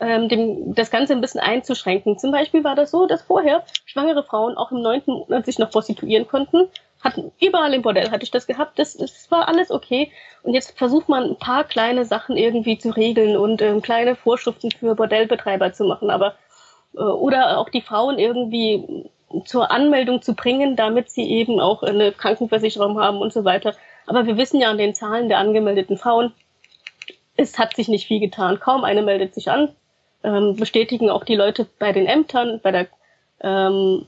ähm, 0.00 0.28
dem, 0.28 0.74
das 0.74 0.90
Ganze 0.90 1.12
ein 1.12 1.20
bisschen 1.20 1.40
einzuschränken. 1.40 2.18
Zum 2.18 2.32
Beispiel 2.32 2.64
war 2.64 2.74
das 2.74 2.90
so, 2.90 3.06
dass 3.06 3.22
vorher 3.22 3.64
schwangere 3.84 4.22
Frauen 4.24 4.56
auch 4.56 4.72
im 4.72 4.82
neunten 4.82 5.12
Monat 5.12 5.46
sich 5.46 5.58
noch 5.58 5.70
prostituieren 5.70 6.26
konnten. 6.26 6.68
Hatten, 7.02 7.32
überall 7.40 7.72
im 7.72 7.82
Bordell 7.82 8.10
hatte 8.10 8.24
ich 8.24 8.30
das 8.30 8.46
gehabt. 8.46 8.78
Das, 8.78 8.96
das 8.96 9.30
war 9.30 9.48
alles 9.48 9.70
okay. 9.70 10.10
Und 10.42 10.54
jetzt 10.54 10.76
versucht 10.76 11.08
man 11.08 11.24
ein 11.24 11.36
paar 11.36 11.64
kleine 11.64 12.04
Sachen 12.04 12.36
irgendwie 12.36 12.78
zu 12.78 12.90
regeln 12.90 13.36
und 13.36 13.62
ähm, 13.62 13.82
kleine 13.82 14.16
Vorschriften 14.16 14.70
für 14.70 14.94
Bordellbetreiber 14.94 15.72
zu 15.72 15.84
machen. 15.84 16.10
Aber 16.10 16.34
äh, 16.94 17.00
oder 17.00 17.58
auch 17.58 17.68
die 17.68 17.82
Frauen 17.82 18.18
irgendwie 18.18 19.10
zur 19.44 19.70
Anmeldung 19.70 20.22
zu 20.22 20.34
bringen, 20.34 20.76
damit 20.76 21.10
sie 21.10 21.30
eben 21.30 21.60
auch 21.60 21.82
eine 21.82 22.12
Krankenversicherung 22.12 22.98
haben 23.00 23.18
und 23.18 23.32
so 23.32 23.44
weiter. 23.44 23.74
Aber 24.06 24.26
wir 24.26 24.36
wissen 24.36 24.60
ja 24.60 24.70
an 24.70 24.78
den 24.78 24.94
Zahlen 24.94 25.28
der 25.28 25.38
angemeldeten 25.38 25.96
Frauen, 25.96 26.32
es 27.36 27.58
hat 27.58 27.76
sich 27.76 27.88
nicht 27.88 28.06
viel 28.06 28.20
getan. 28.20 28.60
Kaum 28.60 28.84
eine 28.84 29.02
meldet 29.02 29.34
sich 29.34 29.50
an. 29.50 29.74
Ähm, 30.22 30.56
bestätigen 30.56 31.08
auch 31.08 31.24
die 31.24 31.34
Leute 31.34 31.66
bei 31.78 31.92
den 31.92 32.06
Ämtern, 32.06 32.60
bei 32.62 32.70
der, 32.70 32.86
ähm, 33.40 34.04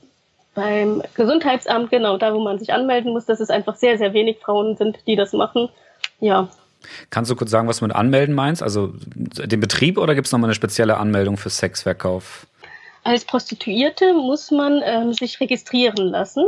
beim 0.53 1.01
Gesundheitsamt, 1.15 1.89
genau, 1.89 2.17
da 2.17 2.33
wo 2.33 2.39
man 2.39 2.59
sich 2.59 2.71
anmelden 2.71 3.13
muss, 3.13 3.25
dass 3.25 3.39
es 3.39 3.49
einfach 3.49 3.75
sehr, 3.75 3.97
sehr 3.97 4.13
wenig 4.13 4.37
Frauen 4.39 4.77
sind, 4.77 4.99
die 5.07 5.15
das 5.15 5.33
machen. 5.33 5.69
Ja. 6.19 6.49
Kannst 7.09 7.31
du 7.31 7.35
kurz 7.35 7.49
sagen, 7.49 7.67
was 7.67 7.79
du 7.79 7.85
mit 7.85 7.95
Anmelden 7.95 8.35
meinst? 8.35 8.61
Also 8.61 8.93
den 9.15 9.59
Betrieb 9.59 9.97
oder 9.97 10.13
gibt 10.13 10.27
es 10.27 10.33
nochmal 10.33 10.49
eine 10.49 10.55
spezielle 10.55 10.97
Anmeldung 10.97 11.37
für 11.37 11.49
Sexverkauf? 11.49 12.45
Als 13.03 13.25
Prostituierte 13.25 14.13
muss 14.13 14.51
man 14.51 14.81
ähm, 14.85 15.13
sich 15.13 15.39
registrieren 15.39 16.07
lassen, 16.07 16.45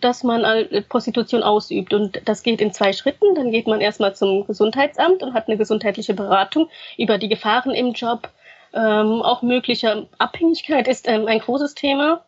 dass 0.00 0.22
man 0.22 0.44
Prostitution 0.88 1.42
ausübt. 1.42 1.92
Und 1.92 2.20
das 2.24 2.42
geht 2.42 2.60
in 2.60 2.72
zwei 2.72 2.92
Schritten. 2.92 3.34
Dann 3.34 3.50
geht 3.50 3.66
man 3.66 3.80
erstmal 3.80 4.14
zum 4.14 4.46
Gesundheitsamt 4.46 5.22
und 5.22 5.34
hat 5.34 5.48
eine 5.48 5.56
gesundheitliche 5.56 6.14
Beratung 6.14 6.68
über 6.98 7.18
die 7.18 7.28
Gefahren 7.28 7.72
im 7.72 7.92
Job. 7.92 8.28
Ähm, 8.74 9.22
auch 9.22 9.42
mögliche 9.42 10.06
Abhängigkeit 10.18 10.88
ist 10.88 11.08
ähm, 11.08 11.26
ein 11.26 11.40
großes 11.40 11.74
Thema. 11.74 12.24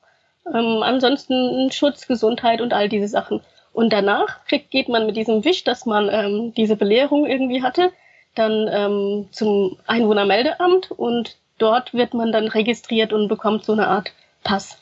Ähm, 0.47 0.83
ansonsten 0.83 1.71
Schutz, 1.73 2.07
Gesundheit 2.07 2.61
und 2.61 2.73
all 2.73 2.89
diese 2.89 3.09
Sachen. 3.09 3.41
Und 3.73 3.93
danach 3.93 4.45
kriegt, 4.47 4.71
geht 4.71 4.89
man 4.89 5.07
mit 5.07 5.17
diesem 5.17 5.45
Wisch, 5.45 5.65
dass 5.65 5.87
man 5.87 6.09
ähm, 6.09 6.55
diese 6.55 6.77
Belehrung 6.77 7.27
irgendwie 7.27 7.63
hatte, 7.63 7.93
dann 8.35 8.69
ähm, 8.71 9.29
zum 9.33 9.79
Einwohnermeldeamt 9.87 10.91
und 10.91 11.37
dort 11.59 11.95
wird 11.95 12.15
man 12.15 12.31
dann 12.31 12.49
registriert 12.49 13.13
und 13.13 13.29
bekommt 13.29 13.65
so 13.65 13.73
eine 13.73 13.89
Art 13.89 14.13
Pass. 14.43 14.79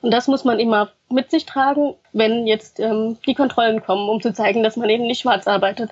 Und 0.00 0.12
das 0.12 0.28
muss 0.28 0.44
man 0.44 0.58
immer 0.58 0.90
mit 1.10 1.30
sich 1.30 1.44
tragen, 1.44 1.94
wenn 2.12 2.46
jetzt 2.46 2.80
ähm, 2.80 3.18
die 3.26 3.34
Kontrollen 3.34 3.82
kommen, 3.82 4.08
um 4.08 4.22
zu 4.22 4.32
zeigen, 4.32 4.62
dass 4.62 4.76
man 4.76 4.88
eben 4.88 5.06
nicht 5.06 5.20
schwarz 5.20 5.46
arbeitet. 5.46 5.90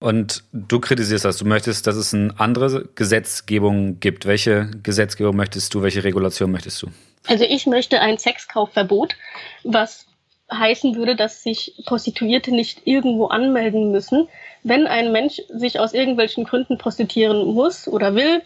Und 0.00 0.44
du 0.52 0.78
kritisierst 0.78 1.24
das. 1.24 1.38
Du 1.38 1.44
möchtest, 1.44 1.86
dass 1.86 1.96
es 1.96 2.14
eine 2.14 2.32
andere 2.38 2.88
Gesetzgebung 2.94 3.98
gibt. 3.98 4.26
Welche 4.26 4.70
Gesetzgebung 4.82 5.34
möchtest 5.34 5.74
du? 5.74 5.82
Welche 5.82 6.04
Regulation 6.04 6.52
möchtest 6.52 6.82
du? 6.82 6.88
Also 7.26 7.44
ich 7.44 7.66
möchte 7.66 8.00
ein 8.00 8.16
Sexkaufverbot, 8.16 9.16
was 9.64 10.06
heißen 10.52 10.94
würde, 10.94 11.16
dass 11.16 11.42
sich 11.42 11.82
Prostituierte 11.84 12.52
nicht 12.52 12.86
irgendwo 12.86 13.26
anmelden 13.26 13.90
müssen. 13.90 14.28
Wenn 14.62 14.86
ein 14.86 15.12
Mensch 15.12 15.42
sich 15.48 15.78
aus 15.78 15.92
irgendwelchen 15.94 16.44
Gründen 16.44 16.78
prostituieren 16.78 17.54
muss 17.54 17.88
oder 17.88 18.14
will, 18.14 18.42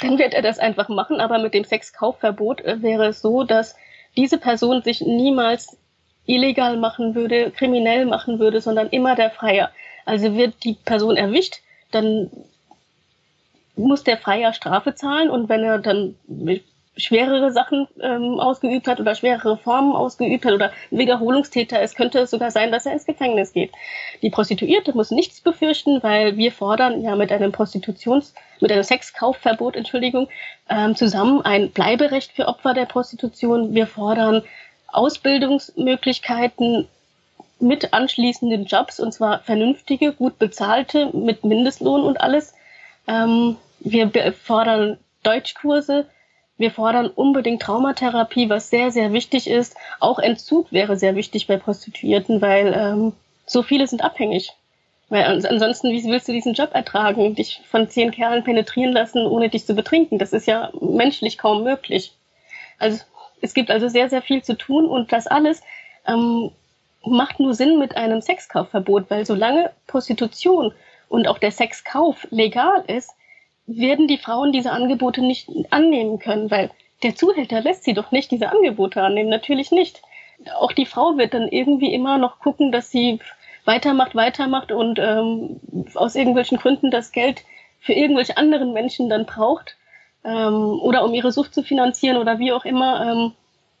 dann 0.00 0.18
wird 0.18 0.34
er 0.34 0.42
das 0.42 0.58
einfach 0.58 0.88
machen. 0.88 1.20
Aber 1.20 1.38
mit 1.38 1.54
dem 1.54 1.64
Sexkaufverbot 1.64 2.60
äh, 2.60 2.82
wäre 2.82 3.06
es 3.06 3.20
so, 3.20 3.42
dass 3.42 3.74
diese 4.16 4.38
Person 4.38 4.82
sich 4.82 5.00
niemals 5.00 5.76
illegal 6.26 6.76
machen 6.76 7.14
würde, 7.14 7.50
kriminell 7.50 8.04
machen 8.04 8.38
würde, 8.38 8.60
sondern 8.60 8.88
immer 8.88 9.14
der 9.14 9.30
Freier. 9.30 9.70
Also 10.06 10.34
wird 10.34 10.64
die 10.64 10.74
Person 10.74 11.16
erwischt, 11.16 11.56
dann 11.90 12.30
muss 13.76 14.04
der 14.04 14.16
Freier 14.16 14.54
Strafe 14.54 14.94
zahlen 14.94 15.28
und 15.28 15.50
wenn 15.50 15.62
er 15.62 15.78
dann 15.78 16.16
schwerere 16.96 17.52
Sachen 17.52 17.86
ähm, 18.00 18.40
ausgeübt 18.40 18.88
hat 18.88 19.00
oder 19.00 19.14
schwerere 19.14 19.58
Formen 19.58 19.94
ausgeübt 19.94 20.46
hat 20.46 20.54
oder 20.54 20.72
Wiederholungstäter 20.90 21.82
ist, 21.82 21.94
könnte 21.94 22.20
es 22.20 22.30
sogar 22.30 22.50
sein, 22.50 22.72
dass 22.72 22.86
er 22.86 22.94
ins 22.94 23.04
Gefängnis 23.04 23.52
geht. 23.52 23.70
Die 24.22 24.30
Prostituierte 24.30 24.94
muss 24.94 25.10
nichts 25.10 25.42
befürchten, 25.42 26.02
weil 26.02 26.38
wir 26.38 26.52
fordern 26.52 27.02
ja 27.02 27.14
mit 27.14 27.30
einem 27.30 27.52
Prostitutions, 27.52 28.32
mit 28.60 28.72
einem 28.72 28.82
Sexkaufverbot, 28.82 29.76
Entschuldigung, 29.76 30.28
ähm, 30.70 30.96
zusammen 30.96 31.42
ein 31.42 31.70
Bleiberecht 31.70 32.32
für 32.32 32.48
Opfer 32.48 32.72
der 32.72 32.86
Prostitution. 32.86 33.74
Wir 33.74 33.86
fordern 33.86 34.42
Ausbildungsmöglichkeiten 34.86 36.88
mit 37.58 37.92
anschließenden 37.92 38.66
Jobs 38.66 39.00
und 39.00 39.12
zwar 39.12 39.40
vernünftige, 39.40 40.12
gut 40.12 40.38
bezahlte 40.38 41.10
mit 41.16 41.44
Mindestlohn 41.44 42.02
und 42.02 42.20
alles. 42.20 42.54
Ähm, 43.06 43.56
wir 43.80 44.10
fordern 44.32 44.98
Deutschkurse, 45.22 46.06
wir 46.58 46.70
fordern 46.70 47.08
unbedingt 47.08 47.62
Traumatherapie, 47.62 48.48
was 48.48 48.70
sehr, 48.70 48.90
sehr 48.90 49.12
wichtig 49.12 49.48
ist. 49.48 49.76
Auch 50.00 50.18
Entzug 50.18 50.72
wäre 50.72 50.96
sehr 50.96 51.14
wichtig 51.14 51.46
bei 51.46 51.56
Prostituierten, 51.56 52.40
weil 52.40 52.74
ähm, 52.74 53.12
so 53.46 53.62
viele 53.62 53.86
sind 53.86 54.02
abhängig. 54.02 54.52
Weil 55.08 55.46
ansonsten, 55.46 55.90
wie 55.90 56.02
willst 56.04 56.26
du 56.26 56.32
diesen 56.32 56.54
Job 56.54 56.70
ertragen? 56.74 57.34
Dich 57.34 57.60
von 57.70 57.88
zehn 57.88 58.10
Kerlen 58.10 58.42
penetrieren 58.42 58.92
lassen, 58.92 59.24
ohne 59.24 59.48
dich 59.48 59.64
zu 59.64 59.74
betrinken? 59.74 60.18
Das 60.18 60.32
ist 60.32 60.46
ja 60.46 60.72
menschlich 60.80 61.38
kaum 61.38 61.62
möglich. 61.62 62.12
Also 62.78 63.04
es 63.40 63.54
gibt 63.54 63.70
also 63.70 63.88
sehr, 63.88 64.08
sehr 64.08 64.22
viel 64.22 64.42
zu 64.42 64.56
tun 64.56 64.86
und 64.86 65.12
das 65.12 65.26
alles 65.26 65.62
ähm, 66.06 66.50
macht 67.06 67.40
nur 67.40 67.54
Sinn 67.54 67.78
mit 67.78 67.96
einem 67.96 68.20
Sexkaufverbot, 68.20 69.10
weil 69.10 69.24
solange 69.26 69.70
Prostitution 69.86 70.72
und 71.08 71.28
auch 71.28 71.38
der 71.38 71.52
Sexkauf 71.52 72.26
legal 72.30 72.84
ist, 72.86 73.14
werden 73.66 74.08
die 74.08 74.18
Frauen 74.18 74.52
diese 74.52 74.72
Angebote 74.72 75.20
nicht 75.20 75.48
annehmen 75.70 76.18
können, 76.18 76.50
weil 76.50 76.70
der 77.02 77.14
Zuhälter 77.14 77.60
lässt 77.60 77.84
sie 77.84 77.94
doch 77.94 78.10
nicht 78.10 78.30
diese 78.30 78.50
Angebote 78.50 79.02
annehmen, 79.02 79.28
natürlich 79.28 79.70
nicht. 79.70 80.02
Auch 80.58 80.72
die 80.72 80.86
Frau 80.86 81.16
wird 81.16 81.34
dann 81.34 81.48
irgendwie 81.48 81.92
immer 81.92 82.18
noch 82.18 82.38
gucken, 82.38 82.72
dass 82.72 82.90
sie 82.90 83.20
weitermacht, 83.64 84.14
weitermacht 84.14 84.72
und 84.72 84.98
ähm, 84.98 85.60
aus 85.94 86.14
irgendwelchen 86.14 86.58
Gründen 86.58 86.90
das 86.90 87.12
Geld 87.12 87.42
für 87.80 87.92
irgendwelche 87.92 88.36
anderen 88.36 88.72
Menschen 88.72 89.08
dann 89.08 89.26
braucht 89.26 89.76
ähm, 90.24 90.80
oder 90.80 91.04
um 91.04 91.14
ihre 91.14 91.32
Sucht 91.32 91.54
zu 91.54 91.62
finanzieren 91.62 92.16
oder 92.16 92.38
wie 92.38 92.52
auch 92.52 92.64
immer. 92.64 93.10
Ähm, 93.10 93.32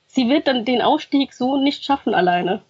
sie 0.06 0.28
wird 0.28 0.48
dann 0.48 0.64
den 0.64 0.82
Aufstieg 0.82 1.32
so 1.32 1.56
nicht 1.56 1.84
schaffen 1.84 2.14
alleine. 2.14 2.62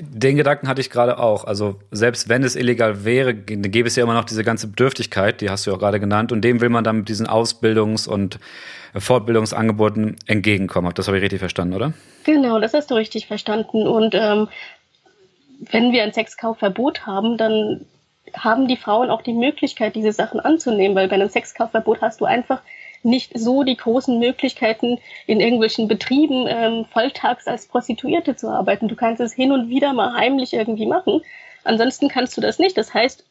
Den 0.00 0.36
Gedanken 0.36 0.68
hatte 0.68 0.80
ich 0.80 0.90
gerade 0.90 1.18
auch. 1.18 1.44
Also 1.44 1.76
selbst 1.90 2.28
wenn 2.28 2.42
es 2.42 2.56
illegal 2.56 3.04
wäre, 3.04 3.34
gäbe 3.34 3.88
es 3.88 3.96
ja 3.96 4.04
immer 4.04 4.14
noch 4.14 4.24
diese 4.24 4.42
ganze 4.42 4.68
Bedürftigkeit, 4.68 5.40
die 5.40 5.50
hast 5.50 5.66
du 5.66 5.70
ja 5.70 5.76
gerade 5.76 6.00
genannt, 6.00 6.32
und 6.32 6.42
dem 6.42 6.60
will 6.60 6.70
man 6.70 6.82
dann 6.82 6.98
mit 6.98 7.08
diesen 7.08 7.26
Ausbildungs- 7.26 8.08
und 8.08 8.38
Fortbildungsangeboten 8.94 10.16
entgegenkommen. 10.26 10.92
Das 10.94 11.06
habe 11.06 11.18
ich 11.18 11.22
richtig 11.22 11.40
verstanden, 11.40 11.74
oder? 11.74 11.92
Genau, 12.24 12.60
das 12.60 12.74
hast 12.74 12.90
du 12.90 12.94
richtig 12.94 13.26
verstanden. 13.26 13.86
Und 13.86 14.14
ähm, 14.14 14.48
wenn 15.70 15.92
wir 15.92 16.02
ein 16.02 16.12
Sexkaufverbot 16.12 17.06
haben, 17.06 17.36
dann 17.36 17.86
haben 18.34 18.68
die 18.68 18.76
Frauen 18.76 19.10
auch 19.10 19.22
die 19.22 19.32
Möglichkeit, 19.32 19.94
diese 19.94 20.12
Sachen 20.12 20.40
anzunehmen, 20.40 20.96
weil 20.96 21.08
bei 21.08 21.14
einem 21.14 21.28
Sexkaufverbot 21.28 22.00
hast 22.00 22.20
du 22.20 22.24
einfach 22.24 22.62
nicht 23.04 23.38
so 23.38 23.62
die 23.62 23.76
großen 23.76 24.18
Möglichkeiten, 24.18 24.98
in 25.26 25.40
irgendwelchen 25.40 25.88
Betrieben 25.88 26.46
ähm, 26.48 26.84
volltags 26.92 27.46
als 27.46 27.66
Prostituierte 27.66 28.36
zu 28.36 28.48
arbeiten. 28.48 28.88
Du 28.88 28.96
kannst 28.96 29.20
es 29.20 29.32
hin 29.32 29.52
und 29.52 29.68
wieder 29.68 29.92
mal 29.92 30.14
heimlich 30.14 30.52
irgendwie 30.52 30.86
machen. 30.86 31.22
Ansonsten 31.64 32.08
kannst 32.08 32.36
du 32.36 32.40
das 32.40 32.58
nicht. 32.58 32.76
Das 32.76 32.92
heißt, 32.94 33.24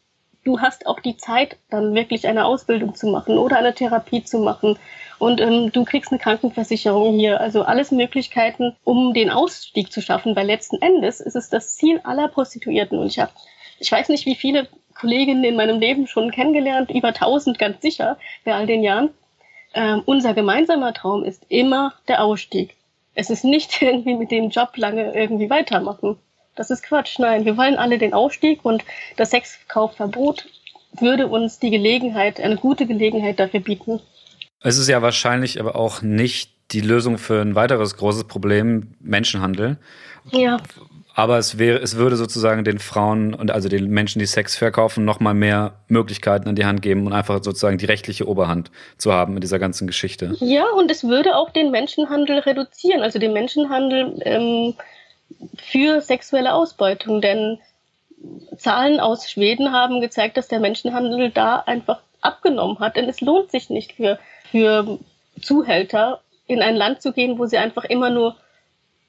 du 0.44 0.60
hast 0.60 0.88
auch 0.88 1.00
die 1.00 1.18
Zeit, 1.18 1.58
dann 1.70 1.94
wirklich 1.94 2.28
eine 2.28 2.46
Ausbildung 2.46 2.96
zu 2.96 3.08
machen 3.08 3.38
oder 3.38 3.58
eine 3.58 3.74
Therapie 3.74 4.24
zu 4.24 4.40
machen. 4.40 4.78
Und 5.20 5.40
ähm, 5.40 5.72
du 5.72 5.86
kriegst 5.86 6.12
eine 6.12 6.20
Krankenversicherung 6.20 7.18
hier. 7.18 7.40
Also 7.40 7.64
alles 7.64 7.92
Möglichkeiten, 7.92 8.76
um 8.84 9.14
den 9.14 9.30
Ausstieg 9.30 9.92
zu 9.92 10.02
schaffen. 10.02 10.36
Weil 10.36 10.48
letzten 10.48 10.82
Endes 10.82 11.20
ist 11.20 11.36
es 11.36 11.50
das 11.50 11.76
Ziel 11.76 12.02
aller 12.04 12.28
Prostituierten. 12.28 12.98
Und 12.98 13.08
ich 13.08 13.20
habe, 13.20 13.32
ich 13.80 13.92
weiß 13.92 14.10
nicht, 14.10 14.26
wie 14.26 14.36
viele 14.36 14.68
Kolleginnen 14.96 15.44
in 15.44 15.56
meinem 15.56 15.80
Leben 15.80 16.08
schon 16.08 16.32
kennengelernt, 16.32 16.92
über 16.92 17.14
tausend 17.14 17.58
ganz 17.58 17.82
sicher 17.82 18.18
bei 18.46 18.54
all 18.54 18.68
den 18.68 18.84
Jahren 18.84 19.10
ähm, 19.74 20.02
unser 20.06 20.34
gemeinsamer 20.34 20.94
Traum 20.94 21.24
ist 21.24 21.46
immer 21.50 21.94
der 22.08 22.24
Ausstieg. 22.24 22.76
Es 23.16 23.30
ist 23.30 23.44
nicht 23.44 23.82
irgendwie 23.82 24.16
mit 24.16 24.32
dem 24.32 24.50
Job 24.50 24.76
lange 24.76 25.14
irgendwie 25.14 25.50
weitermachen. 25.50 26.18
Das 26.56 26.70
ist 26.70 26.84
Quatsch. 26.84 27.18
Nein, 27.20 27.46
wir 27.46 27.58
wollen 27.58 27.76
alle 27.76 27.98
den 27.98 28.14
Ausstieg 28.14 28.64
und 28.64 28.84
das 29.16 29.32
Sexkaufverbot 29.32 30.46
würde 31.00 31.28
uns 31.28 31.60
die 31.60 31.70
Gelegenheit, 31.70 32.40
eine 32.42 32.58
gute 32.58 32.86
Gelegenheit 32.86 33.40
dafür 33.40 33.62
bieten. 33.62 34.02
Es 34.62 34.78
ist 34.78 34.90
ja 34.90 35.02
wahrscheinlich 35.02 35.60
aber 35.60 35.76
auch 35.76 36.02
nicht 36.02 36.52
die 36.72 36.82
Lösung 36.82 37.18
für 37.18 37.42
ein 37.42 37.56
weiteres 37.56 37.98
großes 37.98 38.26
Problem, 38.26 38.96
Menschenhandel. 39.00 39.78
Ja. 40.32 40.58
Aber 41.14 41.38
es 41.38 41.58
wäre, 41.58 41.80
es 41.80 41.98
würde 41.98 42.16
sozusagen 42.16 42.64
den 42.64 42.80
Frauen 42.80 43.34
und 43.34 43.52
also 43.52 43.68
den 43.68 43.90
Menschen, 43.90 44.20
die 44.20 44.26
Sex 44.26 44.56
verkaufen, 44.56 45.04
noch 45.04 45.20
mal 45.20 45.34
mehr 45.34 45.74
Möglichkeiten 45.88 46.48
in 46.48 46.56
die 46.56 46.66
Hand 46.66 46.82
geben 46.82 47.06
und 47.06 47.14
einfach 47.14 47.44
sozusagen 47.44 47.78
die 47.78 47.86
rechtliche 47.86 48.28
Oberhand 48.28 48.72
zu 48.98 49.12
haben 49.12 49.36
in 49.36 49.42
dieser 49.42 49.60
ganzen 49.60 49.88
Geschichte. 49.88 50.36
Ja, 50.40 50.70
und 50.70 50.90
es 50.90 51.04
würde 51.04 51.36
auch 51.36 51.50
den 51.50 51.72
Menschenhandel 51.72 52.40
reduzieren, 52.40 53.02
also 53.02 53.20
den 53.20 53.34
Menschenhandel 53.34 54.22
ähm, 54.24 54.74
für 55.58 56.02
sexuelle 56.02 56.54
Ausbeutung, 56.54 57.22
denn 57.22 57.60
Zahlen 58.56 59.00
aus 59.00 59.30
Schweden 59.30 59.72
haben 59.72 60.00
gezeigt, 60.00 60.38
dass 60.38 60.48
der 60.48 60.60
Menschenhandel 60.60 61.32
da 61.32 61.58
einfach 61.58 62.02
abgenommen 62.22 62.80
hat, 62.80 62.96
denn 62.96 63.10
es 63.10 63.20
lohnt 63.20 63.50
sich 63.52 63.70
nicht 63.70 63.94
für 63.94 64.20
für 64.52 65.00
Zuhälter 65.42 66.22
in 66.46 66.62
ein 66.62 66.76
Land 66.76 67.02
zu 67.02 67.14
gehen, 67.14 67.40
wo 67.40 67.46
sie 67.46 67.58
einfach 67.58 67.86
immer 67.86 68.10
nur 68.10 68.36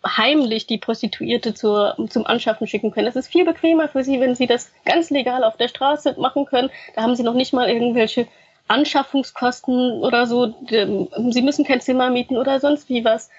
heimlich 0.07 0.67
die 0.67 0.79
Prostituierte 0.79 1.55
zur, 1.55 1.97
zum 2.09 2.27
Anschaffen 2.27 2.67
schicken 2.67 2.91
können. 2.91 3.07
Es 3.07 3.17
ist 3.17 3.29
viel 3.29 3.45
bequemer 3.45 3.89
für 3.89 4.03
sie, 4.03 4.21
wenn 4.21 4.35
sie 4.35 4.47
das 4.47 4.73
ganz 4.85 5.11
legal 5.11 5.45
auf 5.45 5.57
der 5.57 5.69
Straße 5.69 6.17
machen 6.19 6.47
können. 6.47 6.71
Da 6.95 7.03
haben 7.03 7.15
sie 7.15 7.23
noch 7.23 7.35
nicht 7.35 7.53
mal 7.53 7.69
irgendwelche 7.69 8.27
Anschaffungskosten 8.69 10.03
oder 10.03 10.27
so. 10.27 10.55
Sie 10.69 11.43
müssen 11.43 11.65
kein 11.65 11.81
Zimmer 11.81 12.11
mieten 12.11 12.37
oder 12.37 12.61
sonst 12.61 12.89
wie 12.89 13.05
was. 13.05 13.31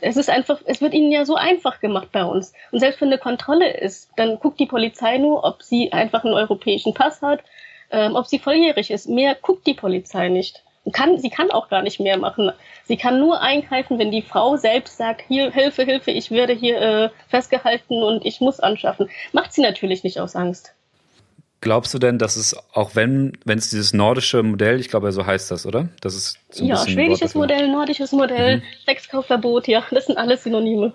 Es 0.00 0.16
ist 0.16 0.28
einfach, 0.28 0.60
es 0.66 0.80
wird 0.80 0.92
ihnen 0.92 1.12
ja 1.12 1.24
so 1.24 1.34
einfach 1.34 1.80
gemacht 1.80 2.08
bei 2.12 2.24
uns. 2.24 2.52
Und 2.72 2.80
selbst 2.80 3.00
wenn 3.00 3.08
eine 3.08 3.18
Kontrolle 3.18 3.76
ist, 3.76 4.10
dann 4.16 4.38
guckt 4.38 4.60
die 4.60 4.66
Polizei 4.66 5.18
nur, 5.18 5.44
ob 5.44 5.62
sie 5.62 5.92
einfach 5.92 6.24
einen 6.24 6.34
europäischen 6.34 6.94
Pass 6.94 7.22
hat, 7.22 7.40
ähm, 7.90 8.16
ob 8.16 8.26
sie 8.26 8.38
volljährig 8.38 8.90
ist. 8.90 9.08
Mehr 9.08 9.34
guckt 9.34 9.66
die 9.66 9.74
Polizei 9.74 10.28
nicht 10.28 10.62
kann, 10.92 11.18
sie 11.18 11.30
kann 11.30 11.50
auch 11.50 11.68
gar 11.68 11.82
nicht 11.82 12.00
mehr 12.00 12.16
machen. 12.16 12.50
Sie 12.84 12.96
kann 12.96 13.20
nur 13.20 13.40
eingreifen, 13.40 13.98
wenn 13.98 14.10
die 14.10 14.22
Frau 14.22 14.56
selbst 14.56 14.96
sagt, 14.96 15.22
hier, 15.28 15.50
Hilfe, 15.50 15.84
Hilfe, 15.84 16.10
ich 16.10 16.30
werde 16.30 16.52
hier 16.52 16.80
äh, 16.80 17.10
festgehalten 17.28 18.02
und 18.02 18.24
ich 18.24 18.40
muss 18.40 18.60
anschaffen. 18.60 19.08
Macht 19.32 19.52
sie 19.52 19.62
natürlich 19.62 20.02
nicht 20.04 20.18
aus 20.20 20.34
Angst. 20.34 20.74
Glaubst 21.60 21.92
du 21.92 21.98
denn, 21.98 22.18
dass 22.18 22.36
es, 22.36 22.56
auch 22.72 22.94
wenn, 22.94 23.36
wenn 23.44 23.58
es 23.58 23.68
dieses 23.68 23.92
nordische 23.92 24.42
Modell, 24.42 24.80
ich 24.80 24.88
glaube, 24.88 25.12
so 25.12 25.26
heißt 25.26 25.50
das, 25.50 25.66
oder? 25.66 25.90
Das 26.00 26.14
ist 26.14 26.38
so 26.50 26.64
ja, 26.64 26.76
schwedisches 26.76 27.34
Modell, 27.34 27.68
nordisches 27.68 28.12
Modell, 28.12 28.58
mhm. 28.58 28.62
Sexkaufverbot, 28.86 29.68
ja, 29.68 29.84
das 29.90 30.06
sind 30.06 30.16
alles 30.16 30.44
Synonyme. 30.44 30.94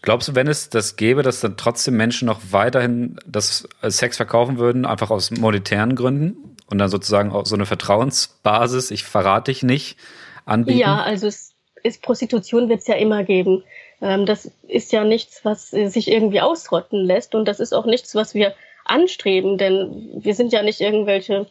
Glaubst 0.00 0.28
du, 0.28 0.34
wenn 0.34 0.46
es 0.46 0.70
das 0.70 0.96
gäbe, 0.96 1.22
dass 1.22 1.40
dann 1.40 1.58
trotzdem 1.58 1.98
Menschen 1.98 2.24
noch 2.24 2.40
weiterhin 2.50 3.18
das 3.26 3.68
Sex 3.82 4.16
verkaufen 4.16 4.58
würden, 4.58 4.86
einfach 4.86 5.10
aus 5.10 5.30
monetären 5.30 5.94
Gründen? 5.94 6.56
Und 6.70 6.78
dann 6.78 6.88
sozusagen 6.88 7.32
auch 7.32 7.46
so 7.46 7.54
eine 7.54 7.66
Vertrauensbasis, 7.66 8.90
ich 8.90 9.04
verrate 9.04 9.50
dich 9.50 9.62
nicht, 9.62 9.98
anbieten? 10.44 10.78
Ja, 10.78 11.02
also 11.02 11.26
es 11.26 11.54
ist 11.82 12.02
Prostitution 12.02 12.68
wird 12.68 12.80
es 12.80 12.86
ja 12.86 12.94
immer 12.94 13.24
geben. 13.24 13.64
Ähm, 14.00 14.26
das 14.26 14.50
ist 14.68 14.92
ja 14.92 15.04
nichts, 15.04 15.44
was 15.44 15.70
sich 15.70 16.08
irgendwie 16.08 16.40
ausrotten 16.40 17.04
lässt 17.04 17.34
und 17.34 17.46
das 17.46 17.60
ist 17.60 17.72
auch 17.72 17.86
nichts, 17.86 18.14
was 18.14 18.34
wir 18.34 18.54
anstreben, 18.84 19.58
denn 19.58 20.10
wir 20.14 20.34
sind 20.34 20.52
ja 20.52 20.62
nicht 20.62 20.80
irgendwelche 20.80 21.46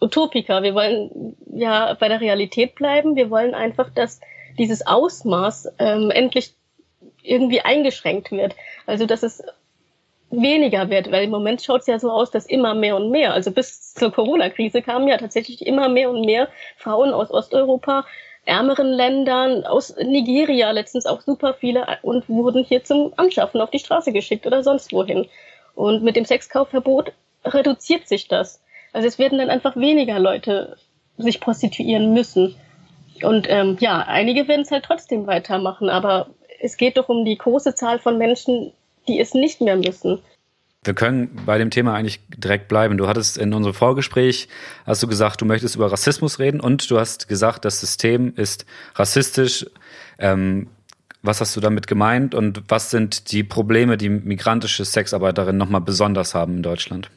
Utopiker. 0.00 0.62
Wir 0.62 0.74
wollen 0.74 1.36
ja 1.54 1.94
bei 1.94 2.08
der 2.08 2.20
Realität 2.20 2.74
bleiben. 2.74 3.14
Wir 3.14 3.30
wollen 3.30 3.54
einfach, 3.54 3.88
dass 3.90 4.20
dieses 4.58 4.86
Ausmaß 4.86 5.68
ähm, 5.78 6.10
endlich 6.10 6.54
irgendwie 7.22 7.60
eingeschränkt 7.60 8.32
wird. 8.32 8.56
Also 8.86 9.06
dass 9.06 9.22
es 9.22 9.42
weniger 10.32 10.90
wird, 10.90 11.12
weil 11.12 11.24
im 11.24 11.30
Moment 11.30 11.62
schaut 11.62 11.82
es 11.82 11.86
ja 11.86 11.98
so 11.98 12.10
aus, 12.10 12.30
dass 12.30 12.46
immer 12.46 12.74
mehr 12.74 12.96
und 12.96 13.10
mehr, 13.10 13.32
also 13.34 13.50
bis 13.50 13.94
zur 13.94 14.10
Corona-Krise 14.10 14.82
kamen 14.82 15.06
ja 15.06 15.18
tatsächlich 15.18 15.66
immer 15.66 15.88
mehr 15.88 16.10
und 16.10 16.24
mehr 16.24 16.48
Frauen 16.76 17.12
aus 17.12 17.30
Osteuropa, 17.30 18.06
ärmeren 18.44 18.88
Ländern, 18.88 19.64
aus 19.64 19.94
Nigeria 19.96 20.70
letztens 20.72 21.06
auch 21.06 21.20
super 21.20 21.54
viele 21.54 21.86
und 22.02 22.28
wurden 22.28 22.64
hier 22.64 22.82
zum 22.82 23.12
Anschaffen 23.16 23.60
auf 23.60 23.70
die 23.70 23.78
Straße 23.78 24.12
geschickt 24.12 24.46
oder 24.46 24.62
sonst 24.62 24.92
wohin. 24.92 25.28
Und 25.74 26.02
mit 26.02 26.16
dem 26.16 26.24
Sexkaufverbot 26.24 27.12
reduziert 27.44 28.08
sich 28.08 28.28
das. 28.28 28.60
Also 28.92 29.06
es 29.06 29.18
werden 29.18 29.38
dann 29.38 29.50
einfach 29.50 29.76
weniger 29.76 30.18
Leute 30.18 30.76
sich 31.18 31.40
prostituieren 31.40 32.12
müssen. 32.12 32.56
Und 33.22 33.48
ähm, 33.48 33.76
ja, 33.80 34.00
einige 34.00 34.48
werden 34.48 34.62
es 34.62 34.70
halt 34.70 34.84
trotzdem 34.84 35.26
weitermachen, 35.26 35.88
aber 35.88 36.28
es 36.60 36.76
geht 36.76 36.96
doch 36.96 37.08
um 37.08 37.24
die 37.24 37.38
große 37.38 37.74
Zahl 37.74 37.98
von 37.98 38.18
Menschen, 38.18 38.72
die 39.08 39.20
es 39.20 39.34
nicht 39.34 39.60
mehr 39.60 39.76
müssen. 39.76 40.20
Wir 40.84 40.94
können 40.94 41.40
bei 41.46 41.58
dem 41.58 41.70
Thema 41.70 41.94
eigentlich 41.94 42.20
direkt 42.28 42.66
bleiben. 42.66 42.98
Du 42.98 43.06
hattest 43.06 43.38
in 43.38 43.54
unserem 43.54 43.74
Vorgespräch, 43.74 44.48
hast 44.84 45.02
du 45.02 45.06
gesagt, 45.06 45.40
du 45.40 45.44
möchtest 45.44 45.76
über 45.76 45.92
Rassismus 45.92 46.40
reden 46.40 46.60
und 46.60 46.90
du 46.90 46.98
hast 46.98 47.28
gesagt, 47.28 47.64
das 47.64 47.78
System 47.78 48.34
ist 48.34 48.66
rassistisch. 48.96 49.64
Ähm, 50.18 50.68
was 51.22 51.40
hast 51.40 51.54
du 51.54 51.60
damit 51.60 51.86
gemeint 51.86 52.34
und 52.34 52.64
was 52.68 52.90
sind 52.90 53.30
die 53.30 53.44
Probleme, 53.44 53.96
die 53.96 54.08
migrantische 54.08 54.84
Sexarbeiterinnen 54.84 55.56
nochmal 55.56 55.80
besonders 55.80 56.34
haben 56.34 56.56
in 56.56 56.62
Deutschland? 56.64 57.10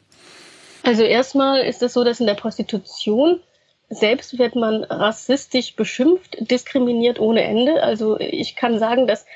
Also 0.84 1.02
erstmal 1.02 1.62
ist 1.62 1.82
es 1.82 1.92
so, 1.92 2.04
dass 2.04 2.20
in 2.20 2.26
der 2.26 2.34
Prostitution 2.34 3.40
selbst 3.88 4.38
wird 4.38 4.54
man 4.54 4.84
rassistisch 4.84 5.74
beschimpft, 5.74 6.36
diskriminiert 6.40 7.18
ohne 7.18 7.42
Ende. 7.42 7.82
Also 7.82 8.18
ich 8.18 8.54
kann 8.54 8.78
sagen, 8.78 9.08
dass 9.08 9.26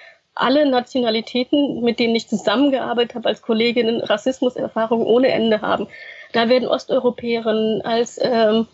alle 0.40 0.68
Nationalitäten, 0.68 1.82
mit 1.82 1.98
denen 1.98 2.14
ich 2.14 2.28
zusammengearbeitet 2.28 3.14
habe 3.14 3.28
als 3.28 3.42
Kolleginnen, 3.42 4.00
Rassismuserfahrungen 4.00 5.06
ohne 5.06 5.28
Ende 5.28 5.60
haben. 5.60 5.86
Da 6.32 6.48
werden 6.48 6.68
Osteuropäerinnen 6.68 7.82
als 7.82 8.18
ähm, 8.22 8.66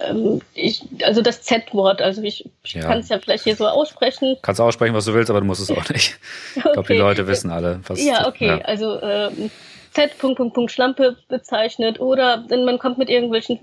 ähm, 0.00 0.40
ich, 0.54 0.82
also 1.04 1.22
das 1.22 1.42
Z-Wort, 1.42 2.02
also 2.02 2.22
ich, 2.22 2.48
ich 2.62 2.74
ja. 2.74 2.82
kann 2.82 3.00
es 3.00 3.08
ja 3.08 3.18
vielleicht 3.18 3.44
hier 3.44 3.56
so 3.56 3.66
aussprechen. 3.66 4.36
Kannst 4.42 4.60
aussprechen, 4.60 4.94
was 4.94 5.04
du 5.04 5.14
willst, 5.14 5.30
aber 5.30 5.40
du 5.40 5.46
musst 5.46 5.60
es 5.60 5.70
auch 5.70 5.88
nicht. 5.90 6.18
Ich 6.56 6.64
okay. 6.64 6.72
glaube, 6.72 6.92
die 6.92 6.98
Leute 6.98 7.26
wissen 7.26 7.50
alle, 7.50 7.80
was 7.86 8.02
Ja, 8.02 8.26
okay, 8.26 8.46
ja. 8.46 8.58
also 8.62 9.00
ähm, 9.02 9.50
Z. 9.92 10.18
Punkt, 10.18 10.36
Punkt, 10.36 10.54
Punkt, 10.54 10.72
Schlampe 10.72 11.16
bezeichnet 11.28 12.00
oder 12.00 12.44
wenn 12.48 12.64
man 12.64 12.78
kommt 12.78 12.98
mit 12.98 13.10
irgendwelchen 13.10 13.60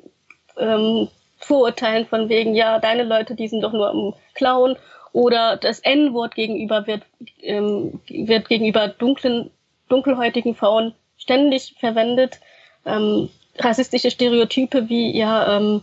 ähm, 0.57 1.07
Vorurteilen 1.39 2.05
von 2.05 2.29
wegen, 2.29 2.55
ja, 2.55 2.79
deine 2.79 3.03
Leute, 3.03 3.35
die 3.35 3.47
sind 3.47 3.61
doch 3.61 3.73
nur 3.73 3.89
am 3.89 4.13
Klauen 4.33 4.75
oder 5.17 5.57
das 5.57 5.79
N-Wort 5.79 6.35
gegenüber 6.35 6.85
wird, 6.85 7.01
ähm, 7.41 7.99
wird 8.07 8.49
gegenüber 8.49 8.87
dunklen, 8.87 9.49
dunkelhäutigen 9.89 10.53
Frauen 10.53 10.93
ständig 11.17 11.73
verwendet. 11.79 12.39
Ähm, 12.85 13.27
rassistische 13.57 14.11
Stereotype 14.11 14.89
wie, 14.89 15.17
ja, 15.17 15.57
ähm, 15.57 15.81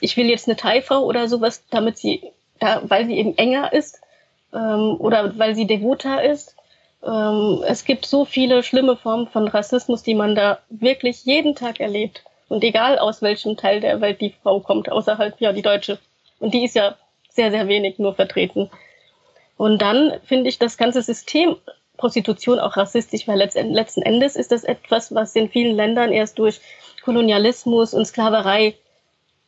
ich 0.00 0.16
will 0.16 0.26
jetzt 0.26 0.46
eine 0.46 0.56
Thai-Frau 0.56 1.02
oder 1.02 1.26
sowas, 1.26 1.64
damit 1.68 1.98
sie, 1.98 2.30
da, 2.60 2.80
weil 2.84 3.06
sie 3.06 3.18
eben 3.18 3.36
enger 3.36 3.72
ist 3.72 4.00
ähm, 4.54 4.94
oder 5.00 5.36
weil 5.36 5.56
sie 5.56 5.66
devoter 5.66 6.22
ist. 6.22 6.54
Ähm, 7.04 7.64
es 7.66 7.84
gibt 7.84 8.06
so 8.06 8.24
viele 8.24 8.62
schlimme 8.62 8.96
Formen 8.96 9.26
von 9.26 9.48
Rassismus, 9.48 10.04
die 10.04 10.14
man 10.14 10.36
da 10.36 10.60
wirklich 10.70 11.24
jeden 11.24 11.56
Tag 11.56 11.80
erlebt. 11.80 12.22
Und 12.48 12.62
egal 12.62 13.00
aus 13.00 13.20
welchem 13.20 13.56
Teil 13.56 13.80
der 13.80 14.00
Welt 14.00 14.20
die 14.20 14.34
Frau 14.44 14.60
kommt, 14.60 14.92
außer 14.92 15.18
halt, 15.18 15.34
ja, 15.40 15.52
die 15.52 15.62
Deutsche. 15.62 15.98
Und 16.38 16.54
die 16.54 16.64
ist 16.64 16.76
ja 16.76 16.94
sehr, 17.36 17.50
sehr 17.50 17.68
wenig 17.68 17.98
nur 17.98 18.14
vertreten. 18.14 18.70
Und 19.56 19.80
dann 19.80 20.18
finde 20.24 20.48
ich 20.48 20.58
das 20.58 20.76
ganze 20.76 21.02
System 21.02 21.56
Prostitution 21.96 22.58
auch 22.58 22.76
rassistisch, 22.76 23.26
weil 23.26 23.38
letzten 23.38 24.02
Endes 24.02 24.36
ist 24.36 24.52
das 24.52 24.64
etwas, 24.64 25.14
was 25.14 25.34
in 25.34 25.48
vielen 25.48 25.76
Ländern 25.76 26.12
erst 26.12 26.38
durch 26.38 26.60
Kolonialismus 27.02 27.94
und 27.94 28.04
Sklaverei 28.04 28.74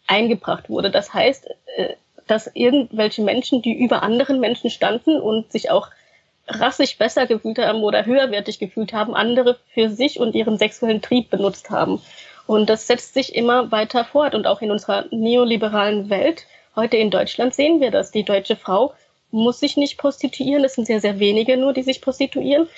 eingebracht 0.06 0.70
wurde. 0.70 0.90
Das 0.90 1.12
heißt, 1.12 1.48
äh, 1.76 1.94
dass 2.26 2.50
irgendwelche 2.54 3.22
Menschen, 3.22 3.62
die 3.62 3.72
über 3.72 4.02
anderen 4.02 4.40
Menschen 4.40 4.70
standen 4.70 5.20
und 5.20 5.50
sich 5.52 5.70
auch 5.70 5.88
rassig 6.46 6.98
besser 6.98 7.26
gefühlt 7.26 7.58
haben 7.58 7.82
oder 7.82 8.06
höherwertig 8.06 8.58
gefühlt 8.58 8.92
haben, 8.92 9.14
andere 9.14 9.58
für 9.74 9.90
sich 9.90 10.18
und 10.18 10.34
ihren 10.34 10.56
sexuellen 10.58 11.02
Trieb 11.02 11.30
benutzt 11.30 11.70
haben. 11.70 12.00
Und 12.46 12.70
das 12.70 12.86
setzt 12.86 13.12
sich 13.12 13.34
immer 13.34 13.70
weiter 13.70 14.04
fort. 14.04 14.34
Und 14.34 14.46
auch 14.46 14.62
in 14.62 14.70
unserer 14.70 15.04
neoliberalen 15.10 16.08
Welt 16.08 16.46
Heute 16.78 16.96
in 16.96 17.10
Deutschland 17.10 17.54
sehen 17.54 17.80
wir 17.80 17.90
das. 17.90 18.12
Die 18.12 18.22
deutsche 18.22 18.54
Frau 18.54 18.94
muss 19.32 19.58
sich 19.58 19.76
nicht 19.76 19.98
prostituieren. 19.98 20.62
Es 20.62 20.74
sind 20.74 20.86
sehr, 20.86 21.00
sehr 21.00 21.18
wenige 21.18 21.56
nur, 21.56 21.72
die 21.72 21.82
sich 21.82 22.00
prostituieren. 22.00 22.68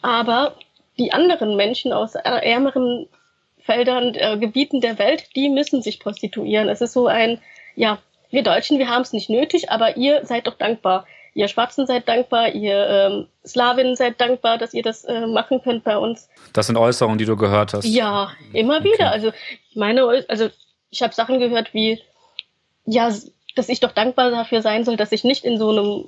Aber 0.00 0.54
die 0.96 1.12
anderen 1.12 1.56
Menschen 1.56 1.92
aus 1.92 2.14
ärmeren 2.14 3.08
Feldern, 3.58 4.14
äh, 4.14 4.38
Gebieten 4.38 4.80
der 4.80 5.00
Welt, 5.00 5.24
die 5.34 5.48
müssen 5.48 5.82
sich 5.82 5.98
prostituieren. 5.98 6.68
Es 6.68 6.80
ist 6.80 6.92
so 6.92 7.08
ein, 7.08 7.40
ja, 7.74 7.98
wir 8.30 8.44
Deutschen, 8.44 8.78
wir 8.78 8.88
haben 8.88 9.02
es 9.02 9.12
nicht 9.12 9.28
nötig, 9.28 9.72
aber 9.72 9.96
ihr 9.96 10.24
seid 10.24 10.46
doch 10.46 10.54
dankbar. 10.54 11.04
Ihr 11.34 11.48
Schwarzen 11.48 11.84
seid 11.88 12.08
dankbar, 12.08 12.50
ihr 12.50 12.86
ähm, 12.88 13.26
Slawinnen 13.44 13.96
seid 13.96 14.20
dankbar, 14.20 14.58
dass 14.58 14.72
ihr 14.72 14.84
das 14.84 15.02
äh, 15.04 15.26
machen 15.26 15.62
könnt 15.64 15.82
bei 15.82 15.98
uns. 15.98 16.28
Das 16.52 16.68
sind 16.68 16.76
Äußerungen, 16.76 17.18
die 17.18 17.24
du 17.24 17.36
gehört 17.36 17.74
hast. 17.74 17.86
Ja, 17.86 18.30
immer 18.52 18.84
wieder. 18.84 19.06
Okay. 19.06 19.14
Also 19.14 19.32
ich 19.68 19.76
meine, 19.76 20.24
also 20.28 20.48
ich 20.90 21.02
habe 21.02 21.12
Sachen 21.12 21.40
gehört 21.40 21.74
wie, 21.74 22.00
ja, 22.86 23.12
dass 23.58 23.68
ich 23.68 23.80
doch 23.80 23.92
dankbar 23.92 24.30
dafür 24.30 24.62
sein 24.62 24.84
soll, 24.84 24.96
dass 24.96 25.12
ich 25.12 25.24
nicht 25.24 25.44
in 25.44 25.58
so 25.58 25.70
einem 25.70 26.04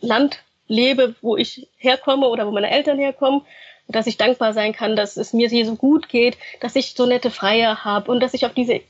Land 0.00 0.40
lebe, 0.68 1.14
wo 1.20 1.36
ich 1.36 1.68
herkomme 1.76 2.28
oder 2.28 2.46
wo 2.46 2.50
meine 2.50 2.70
Eltern 2.70 2.98
herkommen, 2.98 3.42
dass 3.88 4.06
ich 4.06 4.18
dankbar 4.18 4.52
sein 4.52 4.72
kann, 4.74 4.96
dass 4.96 5.16
es 5.16 5.32
mir 5.32 5.48
hier 5.48 5.64
so 5.64 5.74
gut 5.74 6.08
geht, 6.08 6.36
dass 6.60 6.76
ich 6.76 6.92
so 6.94 7.06
nette 7.06 7.30
Freier 7.30 7.84
habe 7.84 8.10
und 8.10 8.20
dass 8.20 8.34
ich 8.34 8.44
auf 8.44 8.52
diese 8.52 8.80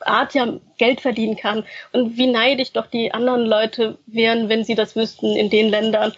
Art 0.00 0.34
ja 0.34 0.52
Geld 0.78 1.00
verdienen 1.00 1.36
kann. 1.36 1.64
Und 1.92 2.16
wie 2.16 2.26
neidisch 2.26 2.72
doch 2.72 2.86
die 2.86 3.12
anderen 3.12 3.46
Leute 3.46 3.98
wären, 4.06 4.48
wenn 4.48 4.64
sie 4.64 4.74
das 4.74 4.96
wüssten 4.96 5.36
in 5.36 5.48
den 5.48 5.68
Ländern. 5.68 6.12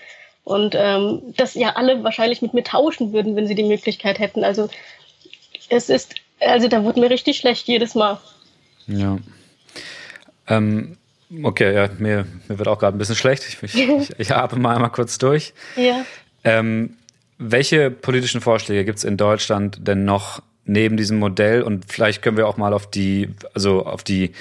Und 0.45 0.75
ähm, 0.75 1.35
dass 1.37 1.55
ja 1.55 1.77
alle 1.77 2.03
wahrscheinlich 2.03 2.41
mit 2.41 2.55
mir 2.55 2.65
tauschen 2.65 3.13
würden, 3.13 3.37
wenn 3.37 3.47
sie 3.47 3.55
die 3.55 3.63
Möglichkeit 3.63 4.19
hätten. 4.19 4.43
Also 4.43 4.71
es 5.69 5.91
ist, 5.91 6.15
also 6.41 6.67
da 6.67 6.83
wurde 6.83 7.01
mir 7.01 7.11
richtig 7.11 7.37
schlecht 7.37 7.69
jedes 7.69 7.95
Mal. 7.95 8.19
Ja. 8.87 9.19
Ähm, 10.49 10.97
okay, 11.43 11.75
ja, 11.75 11.89
mir, 11.99 12.27
mir 12.49 12.59
wird 12.59 12.69
auch 12.69 12.79
gerade 12.79 12.97
ein 12.97 12.99
bisschen 12.99 13.17
schlecht. 13.17 13.45
Ich, 13.49 13.63
ich, 13.63 13.75
ich, 13.89 14.11
ich 14.19 14.35
atme 14.35 14.59
mal 14.59 14.75
einmal 14.75 14.91
kurz 14.91 15.19
durch. 15.19 15.53
Ja. 15.77 16.05
Ähm, 16.45 16.97
welche 17.39 17.91
politischen 17.91 18.41
Vorschläge 18.41 18.85
gibt 18.85 18.99
es 18.99 19.05
in 19.05 19.17
Deutschland 19.17 19.87
denn 19.87 20.05
noch 20.05 20.43
neben 20.65 20.97
diesem 20.97 21.19
Modell? 21.19 21.63
Und 21.63 21.91
vielleicht 21.91 22.23
können 22.23 22.37
wir 22.37 22.47
auch 22.47 22.57
mal 22.57 22.73
auf 22.73 22.91
die, 22.91 23.31
also 23.55 23.87
auf 23.87 24.05
die 24.05 24.33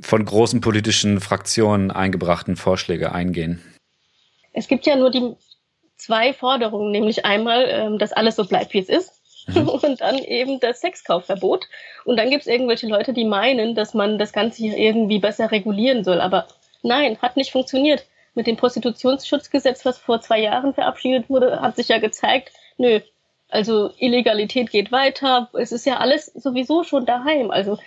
von 0.00 0.24
großen 0.24 0.60
politischen 0.60 1.20
Fraktionen 1.20 1.90
eingebrachten 1.90 2.56
Vorschläge 2.56 3.12
eingehen. 3.12 3.62
Es 4.52 4.66
gibt 4.66 4.86
ja 4.86 4.96
nur 4.96 5.10
die 5.10 5.34
zwei 5.96 6.32
Forderungen, 6.32 6.90
nämlich 6.90 7.24
einmal, 7.24 7.66
ähm, 7.68 7.98
dass 7.98 8.12
alles 8.12 8.36
so 8.36 8.44
bleibt, 8.44 8.72
wie 8.72 8.78
es 8.78 8.88
ist. 8.88 9.17
Mhm. 9.48 9.68
Und 9.82 10.00
dann 10.00 10.18
eben 10.18 10.60
das 10.60 10.80
Sexkaufverbot. 10.80 11.68
Und 12.04 12.16
dann 12.16 12.30
gibt 12.30 12.42
es 12.42 12.46
irgendwelche 12.46 12.86
Leute, 12.86 13.12
die 13.12 13.24
meinen, 13.24 13.74
dass 13.74 13.94
man 13.94 14.18
das 14.18 14.32
Ganze 14.32 14.58
hier 14.58 14.76
irgendwie 14.76 15.18
besser 15.18 15.50
regulieren 15.50 16.04
soll. 16.04 16.20
Aber 16.20 16.46
nein, 16.82 17.18
hat 17.20 17.36
nicht 17.36 17.52
funktioniert 17.52 18.06
mit 18.34 18.46
dem 18.46 18.56
Prostitutionsschutzgesetz, 18.56 19.84
was 19.84 19.98
vor 19.98 20.20
zwei 20.20 20.40
Jahren 20.40 20.72
verabschiedet 20.72 21.28
wurde, 21.28 21.60
hat 21.60 21.76
sich 21.76 21.88
ja 21.88 21.98
gezeigt, 21.98 22.52
nö, 22.76 23.00
also 23.48 23.90
Illegalität 23.98 24.70
geht 24.70 24.92
weiter. 24.92 25.48
Es 25.54 25.72
ist 25.72 25.86
ja 25.86 25.96
alles 25.96 26.26
sowieso 26.26 26.84
schon 26.84 27.06
daheim. 27.06 27.50
Also 27.50 27.78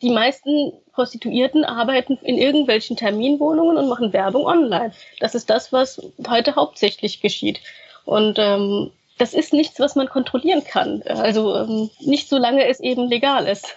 die 0.00 0.10
meisten 0.10 0.72
Prostituierten 0.92 1.64
arbeiten 1.64 2.18
in 2.22 2.38
irgendwelchen 2.38 2.96
Terminwohnungen 2.96 3.76
und 3.76 3.88
machen 3.88 4.12
Werbung 4.12 4.46
online. 4.46 4.92
Das 5.20 5.34
ist 5.34 5.50
das, 5.50 5.72
was 5.72 6.00
heute 6.28 6.54
hauptsächlich 6.54 7.20
geschieht. 7.20 7.60
Und 8.04 8.38
ähm, 8.38 8.90
das 9.22 9.34
ist 9.34 9.52
nichts, 9.52 9.78
was 9.78 9.94
man 9.94 10.08
kontrollieren 10.08 10.64
kann. 10.64 11.00
Also 11.02 11.54
ähm, 11.54 11.90
nicht 12.00 12.28
solange 12.28 12.66
es 12.66 12.80
eben 12.80 13.08
legal 13.08 13.46
ist. 13.46 13.76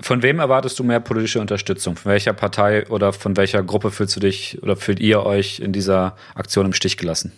Von 0.00 0.24
wem 0.24 0.40
erwartest 0.40 0.76
du 0.76 0.82
mehr 0.82 0.98
politische 0.98 1.40
Unterstützung? 1.40 1.94
Von 1.94 2.10
welcher 2.10 2.32
Partei 2.32 2.88
oder 2.88 3.12
von 3.12 3.36
welcher 3.36 3.62
Gruppe 3.62 3.92
fühlst 3.92 4.16
du 4.16 4.20
dich 4.20 4.60
oder 4.60 4.74
fühlt 4.74 4.98
ihr 4.98 5.24
euch 5.24 5.60
in 5.60 5.72
dieser 5.72 6.16
Aktion 6.34 6.66
im 6.66 6.72
Stich 6.72 6.96
gelassen? 6.96 7.32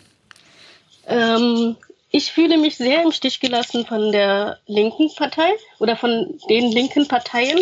Ähm, 1.07 1.77
ich 2.11 2.33
fühle 2.33 2.57
mich 2.57 2.79
sehr 2.79 3.03
im 3.03 3.13
Stich 3.13 3.41
gelassen 3.41 3.85
von 3.85 4.11
der 4.11 4.59
linken 4.67 5.15
Partei 5.15 5.51
oder 5.81 5.97
von 5.97 6.39
den 6.49 6.73
linken 6.73 7.07
Parteien, 7.09 7.59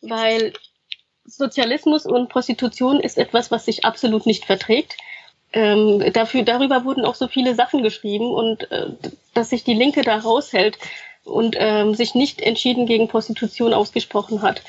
weil 0.00 0.54
Sozialismus 1.26 2.06
und 2.06 2.30
Prostitution 2.30 3.00
ist 3.00 3.18
etwas, 3.18 3.50
was 3.50 3.66
sich 3.66 3.84
absolut 3.84 4.24
nicht 4.24 4.46
verträgt. 4.46 4.96
Ähm, 5.52 6.12
dafür, 6.12 6.42
darüber 6.42 6.84
wurden 6.84 7.04
auch 7.04 7.14
so 7.14 7.26
viele 7.26 7.54
Sachen 7.54 7.82
geschrieben 7.82 8.30
und 8.30 8.70
äh, 8.70 8.88
dass 9.34 9.50
sich 9.50 9.64
die 9.64 9.74
Linke 9.74 10.02
da 10.02 10.18
raushält, 10.18 10.78
und 11.28 11.56
ähm, 11.58 11.94
sich 11.94 12.14
nicht 12.14 12.40
entschieden 12.40 12.86
gegen 12.86 13.08
Prostitution 13.08 13.74
ausgesprochen 13.74 14.42
hat. 14.42 14.62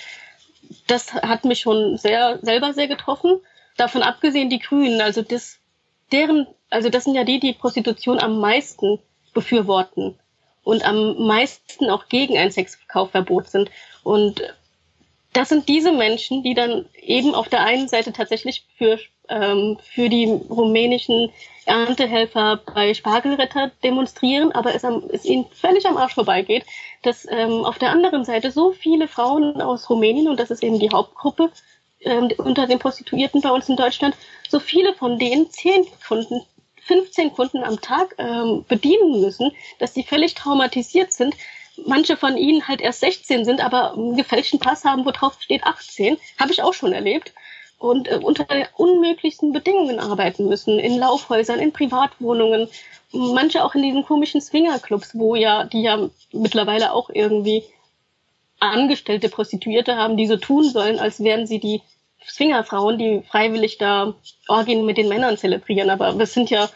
Das 0.87 1.13
hat 1.13 1.45
mich 1.45 1.59
schon 1.61 1.97
sehr 1.97 2.39
selber 2.41 2.73
sehr 2.73 2.87
getroffen. 2.87 3.39
Davon 3.77 4.03
abgesehen 4.03 4.49
die 4.49 4.59
Grünen, 4.59 5.01
also 5.01 5.21
das 5.21 5.57
deren, 6.11 6.47
also 6.69 6.89
das 6.89 7.05
sind 7.05 7.15
ja 7.15 7.23
die, 7.23 7.39
die 7.39 7.53
Prostitution 7.53 8.19
am 8.19 8.39
meisten 8.39 8.99
befürworten 9.33 10.19
und 10.63 10.83
am 10.85 11.25
meisten 11.25 11.89
auch 11.89 12.09
gegen 12.09 12.37
ein 12.37 12.51
Sexkaufverbot 12.51 13.47
sind. 13.47 13.71
Und 14.03 14.41
das 15.33 15.49
sind 15.49 15.69
diese 15.69 15.91
Menschen, 15.91 16.43
die 16.43 16.55
dann 16.55 16.85
eben 17.01 17.35
auf 17.35 17.47
der 17.47 17.61
einen 17.61 17.87
Seite 17.87 18.11
tatsächlich 18.11 18.65
für, 18.77 18.99
ähm, 19.29 19.77
für 19.93 20.09
die 20.09 20.25
rumänischen 20.49 21.31
Erntehelfer 21.65 22.61
bei 22.73 22.93
Spargelretter 22.93 23.71
demonstrieren, 23.83 24.51
aber 24.51 24.73
es, 24.73 24.83
am, 24.83 25.03
es 25.11 25.25
ihnen 25.25 25.45
völlig 25.51 25.85
am 25.85 25.97
Arsch 25.97 26.15
vorbeigeht, 26.15 26.65
dass 27.03 27.27
ähm, 27.29 27.63
auf 27.63 27.77
der 27.77 27.91
anderen 27.91 28.25
Seite 28.25 28.51
so 28.51 28.71
viele 28.71 29.07
Frauen 29.07 29.61
aus 29.61 29.89
Rumänien, 29.89 30.27
und 30.27 30.39
das 30.39 30.51
ist 30.51 30.63
eben 30.63 30.79
die 30.79 30.89
Hauptgruppe 30.89 31.51
ähm, 32.01 32.29
unter 32.37 32.65
den 32.65 32.79
Prostituierten 32.79 33.41
bei 33.41 33.51
uns 33.51 33.69
in 33.69 33.75
Deutschland, 33.75 34.15
so 34.47 34.59
viele 34.59 34.93
von 34.93 35.19
denen 35.19 35.49
zehn 35.51 35.85
Kunden 36.07 36.41
15 36.89 37.33
Kunden 37.33 37.63
am 37.63 37.79
Tag 37.81 38.15
ähm, 38.17 38.65
bedienen 38.67 39.21
müssen, 39.21 39.51
dass 39.77 39.93
sie 39.93 40.03
völlig 40.03 40.33
traumatisiert 40.33 41.13
sind, 41.13 41.35
manche 41.85 42.17
von 42.17 42.35
ihnen 42.35 42.67
halt 42.67 42.81
erst 42.81 43.01
16 43.01 43.45
sind, 43.45 43.63
aber 43.63 43.93
einen 43.93 44.17
gefälschten 44.17 44.59
Pass 44.59 44.83
haben, 44.85 45.05
wo 45.05 45.11
drauf 45.11 45.37
steht 45.39 45.63
18. 45.63 46.17
Habe 46.39 46.51
ich 46.51 46.63
auch 46.63 46.73
schon 46.73 46.91
erlebt. 46.91 47.31
Und 47.79 48.07
äh, 48.07 48.19
unter 48.21 48.45
unmöglichsten 48.75 49.51
Bedingungen 49.51 49.99
arbeiten 49.99 50.47
müssen. 50.47 50.77
In 50.79 50.97
Laufhäusern, 50.97 51.59
in 51.59 51.71
Privatwohnungen. 51.71 52.67
Manche 53.11 53.63
auch 53.63 53.73
in 53.73 53.81
diesen 53.81 54.05
komischen 54.05 54.41
Swingerclubs, 54.41 55.17
wo 55.17 55.35
ja, 55.35 55.63
die 55.63 55.81
ja 55.81 56.09
mittlerweile 56.31 56.93
auch 56.93 57.09
irgendwie 57.09 57.63
angestellte 58.59 59.29
Prostituierte 59.29 59.95
haben, 59.95 60.17
die 60.17 60.27
so 60.27 60.37
tun 60.37 60.69
sollen, 60.69 60.99
als 60.99 61.23
wären 61.23 61.47
sie 61.47 61.59
die 61.59 61.81
Swingerfrauen, 62.27 62.99
die 62.99 63.23
freiwillig 63.27 63.77
da 63.77 64.13
Orgien 64.47 64.85
mit 64.85 64.97
den 64.97 65.07
Männern 65.07 65.37
zelebrieren. 65.37 65.89
Aber 65.89 66.11
das 66.13 66.33
sind 66.33 66.49
ja 66.49 66.69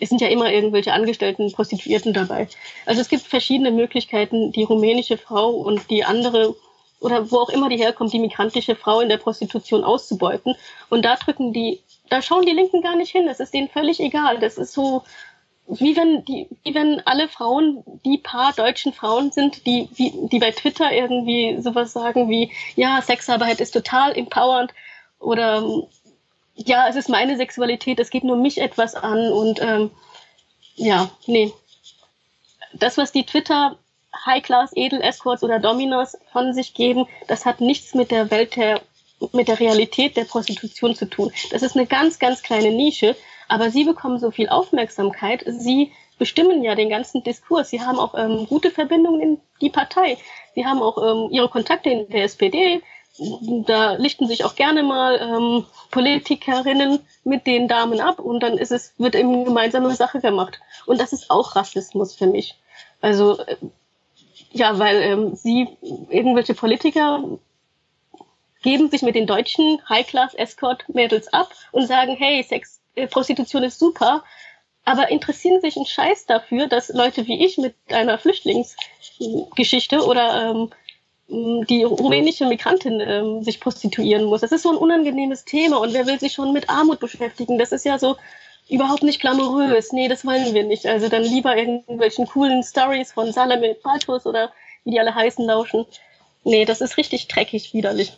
es 0.00 0.08
sind 0.08 0.20
ja 0.20 0.28
immer 0.28 0.50
irgendwelche 0.50 0.92
angestellten 0.92 1.52
Prostituierten 1.52 2.12
dabei. 2.12 2.48
Also 2.86 3.00
es 3.00 3.08
gibt 3.08 3.24
verschiedene 3.24 3.70
Möglichkeiten, 3.70 4.52
die 4.52 4.64
rumänische 4.64 5.18
Frau 5.18 5.50
und 5.50 5.90
die 5.90 6.04
andere 6.04 6.54
oder 7.04 7.30
wo 7.30 7.36
auch 7.36 7.50
immer 7.50 7.68
die 7.68 7.76
herkommt, 7.76 8.14
die 8.14 8.18
migrantische 8.18 8.76
Frau 8.76 9.00
in 9.00 9.10
der 9.10 9.18
Prostitution 9.18 9.84
auszubeuten. 9.84 10.56
Und 10.88 11.04
da 11.04 11.16
drücken 11.16 11.52
die, 11.52 11.80
da 12.08 12.22
schauen 12.22 12.46
die 12.46 12.52
Linken 12.52 12.80
gar 12.80 12.96
nicht 12.96 13.12
hin. 13.12 13.26
Das 13.26 13.40
ist 13.40 13.52
denen 13.52 13.68
völlig 13.68 14.00
egal. 14.00 14.38
Das 14.38 14.56
ist 14.56 14.72
so, 14.72 15.04
wie 15.66 15.96
wenn 15.98 16.24
die, 16.24 16.48
wie 16.62 16.74
wenn 16.74 17.02
alle 17.06 17.28
Frauen 17.28 17.84
die 18.06 18.16
paar 18.16 18.54
deutschen 18.54 18.94
Frauen 18.94 19.32
sind, 19.32 19.66
die, 19.66 19.86
wie, 19.94 20.12
die 20.28 20.38
bei 20.38 20.50
Twitter 20.50 20.90
irgendwie 20.92 21.60
sowas 21.60 21.92
sagen 21.92 22.30
wie, 22.30 22.50
ja, 22.74 23.02
Sexarbeit 23.02 23.60
ist 23.60 23.72
total 23.72 24.16
empowernd 24.16 24.72
oder 25.18 25.62
ja, 26.54 26.88
es 26.88 26.96
ist 26.96 27.10
meine 27.10 27.36
Sexualität, 27.36 28.00
es 28.00 28.10
geht 28.10 28.24
nur 28.24 28.36
mich 28.36 28.58
etwas 28.58 28.94
an 28.94 29.30
und 29.30 29.60
ähm, 29.60 29.90
ja, 30.76 31.10
nee. 31.26 31.52
Das, 32.72 32.96
was 32.96 33.12
die 33.12 33.24
Twitter 33.24 33.76
High-Class 34.26 34.72
Edel 34.74 35.00
Escorts 35.00 35.42
oder 35.42 35.58
Dominos 35.58 36.16
von 36.32 36.52
sich 36.52 36.74
geben, 36.74 37.06
das 37.28 37.44
hat 37.44 37.60
nichts 37.60 37.94
mit 37.94 38.10
der 38.10 38.30
Welt 38.30 38.56
der 38.56 38.80
mit 39.32 39.48
der 39.48 39.60
Realität 39.60 40.16
der 40.16 40.24
Prostitution 40.24 40.94
zu 40.94 41.06
tun. 41.06 41.32
Das 41.50 41.62
ist 41.62 41.76
eine 41.76 41.86
ganz, 41.86 42.18
ganz 42.18 42.42
kleine 42.42 42.72
Nische, 42.72 43.16
aber 43.48 43.70
sie 43.70 43.84
bekommen 43.84 44.18
so 44.18 44.30
viel 44.30 44.48
Aufmerksamkeit. 44.48 45.44
Sie 45.46 45.92
bestimmen 46.18 46.62
ja 46.62 46.74
den 46.74 46.90
ganzen 46.90 47.22
Diskurs. 47.22 47.70
Sie 47.70 47.80
haben 47.80 47.98
auch 47.98 48.14
ähm, 48.16 48.46
gute 48.46 48.70
Verbindungen 48.70 49.20
in 49.20 49.40
die 49.60 49.70
Partei. 49.70 50.18
Sie 50.54 50.66
haben 50.66 50.82
auch 50.82 50.98
ähm, 50.98 51.30
ihre 51.30 51.48
Kontakte 51.48 51.90
in 51.90 52.08
der 52.10 52.24
SPD 52.24 52.82
da 53.18 53.92
lichten 53.94 54.26
sich 54.26 54.44
auch 54.44 54.56
gerne 54.56 54.82
mal 54.82 55.20
ähm, 55.20 55.64
Politikerinnen 55.90 56.98
mit 57.22 57.46
den 57.46 57.68
Damen 57.68 58.00
ab 58.00 58.18
und 58.18 58.40
dann 58.40 58.58
ist 58.58 58.72
es, 58.72 58.92
wird 58.98 59.14
eben 59.14 59.44
gemeinsame 59.44 59.94
Sache 59.94 60.20
gemacht. 60.20 60.58
Und 60.86 61.00
das 61.00 61.12
ist 61.12 61.30
auch 61.30 61.54
Rassismus 61.54 62.14
für 62.14 62.26
mich. 62.26 62.56
Also 63.00 63.38
äh, 63.38 63.56
ja, 64.54 64.78
weil 64.78 65.02
ähm, 65.02 65.34
sie 65.34 65.68
irgendwelche 66.10 66.54
Politiker 66.54 67.24
geben 68.62 68.88
sich 68.88 69.02
mit 69.02 69.16
den 69.16 69.26
deutschen 69.26 69.80
High-Class-Escort-Mädels 69.88 71.32
ab 71.32 71.50
und 71.72 71.86
sagen, 71.86 72.14
hey, 72.16 72.42
Sex, 72.42 72.80
äh, 72.94 73.08
Prostitution 73.08 73.64
ist 73.64 73.80
super, 73.80 74.22
aber 74.84 75.10
interessieren 75.10 75.60
sich 75.60 75.76
einen 75.76 75.86
Scheiß 75.86 76.26
dafür, 76.26 76.68
dass 76.68 76.88
Leute 76.88 77.26
wie 77.26 77.44
ich 77.44 77.58
mit 77.58 77.74
einer 77.88 78.16
Flüchtlingsgeschichte 78.16 80.06
oder 80.06 80.50
ähm, 80.50 80.70
die 81.66 81.82
rumänische 81.82 82.46
Migrantin 82.46 83.00
ähm, 83.00 83.42
sich 83.42 83.58
prostituieren 83.58 84.24
muss. 84.24 84.42
Das 84.42 84.52
ist 84.52 84.62
so 84.62 84.70
ein 84.70 84.76
unangenehmes 84.76 85.44
Thema 85.44 85.78
und 85.78 85.94
wer 85.94 86.06
will 86.06 86.20
sich 86.20 86.32
schon 86.32 86.52
mit 86.52 86.70
Armut 86.70 87.00
beschäftigen? 87.00 87.58
Das 87.58 87.72
ist 87.72 87.84
ja 87.84 87.98
so 87.98 88.16
überhaupt 88.68 89.02
nicht 89.02 89.20
glamourös. 89.20 89.92
Nee, 89.92 90.08
das 90.08 90.24
wollen 90.24 90.54
wir 90.54 90.64
nicht. 90.64 90.86
Also 90.86 91.08
dann 91.08 91.22
lieber 91.22 91.56
irgendwelchen 91.56 92.26
coolen 92.26 92.62
Stories 92.62 93.12
von 93.12 93.32
Salome 93.32 93.74
Patos 93.74 94.26
oder 94.26 94.52
wie 94.84 94.92
die 94.92 95.00
alle 95.00 95.14
heißen 95.14 95.44
lauschen. 95.44 95.86
Nee, 96.44 96.64
das 96.64 96.80
ist 96.80 96.96
richtig 96.96 97.28
dreckig, 97.28 97.72
widerlich. 97.72 98.12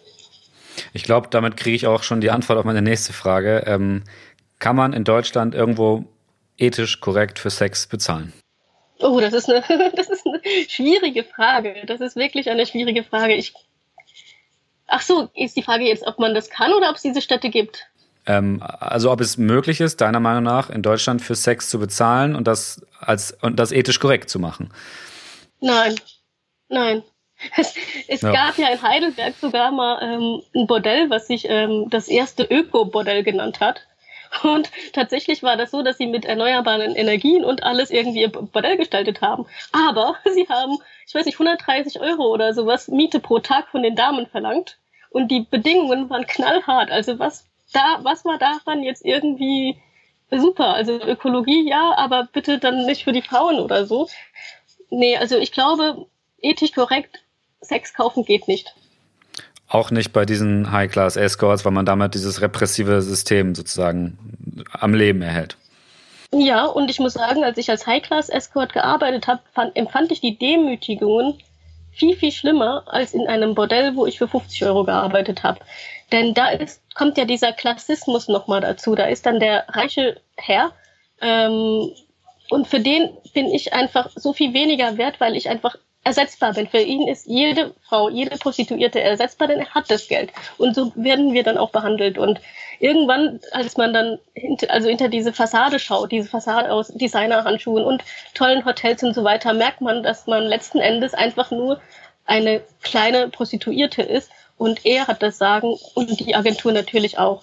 Ich 0.93 1.05
glaube, 1.05 1.29
damit 1.31 1.57
kriege 1.57 1.77
ich 1.77 1.87
auch 1.87 2.03
schon 2.03 2.21
die 2.21 2.31
Antwort 2.31 2.59
auf 2.59 2.65
meine 2.65 2.83
nächste 2.83 3.13
Frage. 3.13 3.65
Ähm, 3.67 4.05
kann 4.59 4.77
man 4.77 4.93
in 4.93 5.05
Deutschland 5.05 5.55
irgendwo 5.55 6.05
ethisch 6.59 7.01
korrekt 7.01 7.39
für 7.39 7.51
Sex 7.51 7.87
bezahlen? 7.87 8.33
Oh, 9.01 9.21
das 9.21 9.35
ist, 9.35 9.51
eine, 9.51 9.63
das 9.95 10.09
ist 10.09 10.27
eine 10.27 10.41
schwierige 10.69 11.25
Frage. 11.25 11.83
Das 11.87 12.01
ist 12.01 12.17
wirklich 12.17 12.51
eine 12.51 12.67
schwierige 12.67 13.05
Frage. 13.05 13.35
Ich, 13.35 13.55
Ach 14.87 15.01
so, 15.01 15.29
ist 15.35 15.57
die 15.57 15.63
Frage 15.63 15.85
jetzt, 15.85 16.07
ob 16.07 16.19
man 16.19 16.35
das 16.35 16.49
kann 16.49 16.73
oder 16.73 16.91
ob 16.91 16.97
es 16.97 17.03
diese 17.03 17.21
Städte 17.21 17.51
gibt? 17.51 17.87
Ähm, 18.27 18.63
also 18.63 19.11
ob 19.13 19.21
es 19.21 19.37
möglich 19.39 19.81
ist, 19.81 20.01
deiner 20.01 20.21
Meinung 20.21 20.43
nach, 20.43 20.71
in 20.71 20.83
Deutschland 20.83 21.23
für 21.23 21.35
Sex 21.35 21.71
zu 21.71 21.79
bezahlen 21.79 22.35
und 22.35 22.47
das 22.47 22.85
als 23.01 23.33
und 23.41 23.57
das 23.57 23.73
ethisch 23.73 24.01
korrekt 24.01 24.29
zu 24.29 24.39
machen? 24.39 24.73
Nein, 25.61 25.95
nein. 26.69 27.03
Es, 27.57 27.75
es 28.09 28.23
ja. 28.23 28.33
gab 28.33 28.57
ja 28.57 28.69
in 28.69 28.81
Heidelberg 28.81 29.35
sogar 29.39 29.71
mal 29.71 29.99
ähm, 30.03 30.43
ein 30.55 30.67
Bordell, 30.67 31.11
was 31.11 31.27
sich 31.27 31.47
ähm, 31.47 31.89
das 31.91 32.09
erste 32.09 32.45
Öko-Bordell 32.45 33.25
genannt 33.25 33.61
hat. 33.61 33.83
Und 34.43 34.71
tatsächlich 34.93 35.43
war 35.43 35.57
das 35.57 35.71
so, 35.71 35.83
dass 35.83 35.99
sie 35.99 36.07
mit 36.07 36.25
erneuerbaren 36.25 36.97
Energien 36.97 37.45
und 37.45 37.63
alles 37.63 37.91
irgendwie 37.91 38.23
ihr 38.23 38.31
Bordell 38.31 38.77
gestaltet 38.77 39.21
haben. 39.21 39.47
Aber 39.73 40.17
sie 40.35 40.49
haben, 40.49 40.79
ich 41.07 41.15
weiß 41.15 41.27
nicht, 41.27 41.35
130 41.35 42.01
Euro 42.01 42.33
oder 42.33 42.55
sowas 42.55 42.89
Miete 42.89 43.21
pro 43.21 43.39
Tag 43.39 43.69
von 43.69 43.83
den 43.83 43.97
Damen 43.97 44.27
verlangt. 44.27 44.79
Und 45.11 45.29
die 45.31 45.41
Bedingungen 45.41 46.11
waren 46.11 46.27
knallhart. 46.27 46.91
Also 46.91 47.19
was 47.19 47.47
da, 47.73 48.01
was 48.03 48.25
war 48.25 48.39
daran 48.39 48.83
jetzt 48.83 49.05
irgendwie 49.05 49.77
super? 50.31 50.75
Also 50.75 51.01
Ökologie 51.01 51.69
ja, 51.69 51.95
aber 51.97 52.29
bitte 52.33 52.59
dann 52.59 52.87
nicht 52.87 53.05
für 53.05 53.13
die 53.13 53.23
Frauen 53.23 53.59
oder 53.59 53.87
so. 53.87 54.09
Nee, 54.91 55.17
also 55.17 55.37
ich 55.37 55.53
glaube, 55.53 56.07
ethisch 56.41 56.73
korrekt 56.73 57.23
Sex 57.61 57.95
kaufen 57.95 58.25
geht 58.25 58.49
nicht. 58.49 58.75
Auch 59.69 59.91
nicht 59.91 60.13
bei 60.13 60.25
diesen 60.25 60.71
High-Class-Escorts, 60.71 61.65
weil 61.65 61.73
man 61.73 61.87
damit 61.87 62.15
dieses 62.15 62.41
repressive 62.41 63.03
System 63.03 63.55
sozusagen 63.55 64.65
am 64.73 64.95
Leben 64.95 65.23
erhält. 65.23 65.57
Ja, 66.33 66.67
und 66.67 66.91
ich 66.91 67.01
muss 67.01 67.15
sagen, 67.15 67.43
als 67.45 67.59
ich 67.59 67.71
als 67.71 67.87
High-Class-Escort 67.87 68.73
gearbeitet 68.73 69.27
habe, 69.27 69.41
empfand 69.75 70.13
ich 70.13 70.21
die 70.21 70.39
Demütigungen 70.39 71.35
viel, 71.91 72.17
viel 72.17 72.31
schlimmer 72.31 72.85
als 72.87 73.15
in 73.15 73.27
einem 73.27 73.55
Bordell, 73.55 73.97
wo 73.97 74.07
ich 74.07 74.19
für 74.19 74.29
50 74.29 74.65
Euro 74.65 74.85
gearbeitet 74.85 75.43
habe. 75.43 75.61
Denn 76.13 76.35
da 76.35 76.49
ist, 76.49 76.83
kommt 76.95 77.19
ja 77.19 77.25
dieser 77.25 77.53
Klassismus 77.53 78.29
nochmal 78.29 78.61
dazu. 78.61 78.95
Da 78.95 79.07
ist 79.07 79.27
dann 79.27 79.41
der 79.41 79.65
reiche 79.69 80.21
Herr. 80.37 80.73
Ähm, 81.21 81.91
und 82.49 82.69
für 82.69 82.81
den 82.81 83.11
bin 83.35 83.47
ich 83.47 83.73
einfach 83.73 84.11
so 84.15 84.33
viel 84.33 84.55
weniger 84.55 84.99
wert, 84.99 85.21
weil 85.21 85.37
ich 85.37 85.49
einfach 85.49 85.77
ersetzbar 86.07 86.53
bin. 86.53 86.69
Für 86.69 86.79
ihn 86.79 87.09
ist 87.09 87.27
jede 87.27 87.75
Frau, 87.83 88.09
jede 88.09 88.39
Prostituierte 88.39 89.01
ersetzbar, 89.01 89.49
denn 89.49 89.59
er 89.59 89.75
hat 89.75 89.91
das 89.91 90.07
Geld. 90.07 90.31
Und 90.57 90.77
so 90.77 90.93
werden 90.95 91.35
wir 91.35 91.43
dann 91.43 91.59
auch 91.59 91.71
behandelt. 91.71 92.17
Und 92.17 92.41
irgendwann, 92.79 93.41
als 93.51 93.77
man 93.77 93.93
dann 93.93 94.19
hinter, 94.35 94.71
also 94.71 94.89
hinter 94.89 95.09
diese 95.09 95.33
Fassade 95.33 95.81
schaut, 95.81 96.13
diese 96.13 96.29
Fassade 96.29 96.71
aus 96.71 96.89
Designerhandschuhen 96.89 97.85
und 97.85 98.05
tollen 98.35 98.65
Hotels 98.65 99.03
und 99.03 99.15
so 99.15 99.25
weiter, 99.25 99.53
merkt 99.53 99.81
man, 99.81 100.05
dass 100.05 100.29
man 100.29 100.45
letzten 100.45 100.79
Endes 100.79 101.13
einfach 101.13 101.51
nur 101.51 101.81
eine 102.25 102.63
kleine 102.83 103.29
Prostituierte 103.29 104.03
ist. 104.03 104.31
Und 104.59 104.85
er 104.87 105.07
hat 105.07 105.23
das 105.23 105.39
Sagen 105.39 105.77
und 105.95 106.21
die 106.21 106.35
Agentur 106.35 106.73
natürlich 106.73 107.19
auch. 107.19 107.43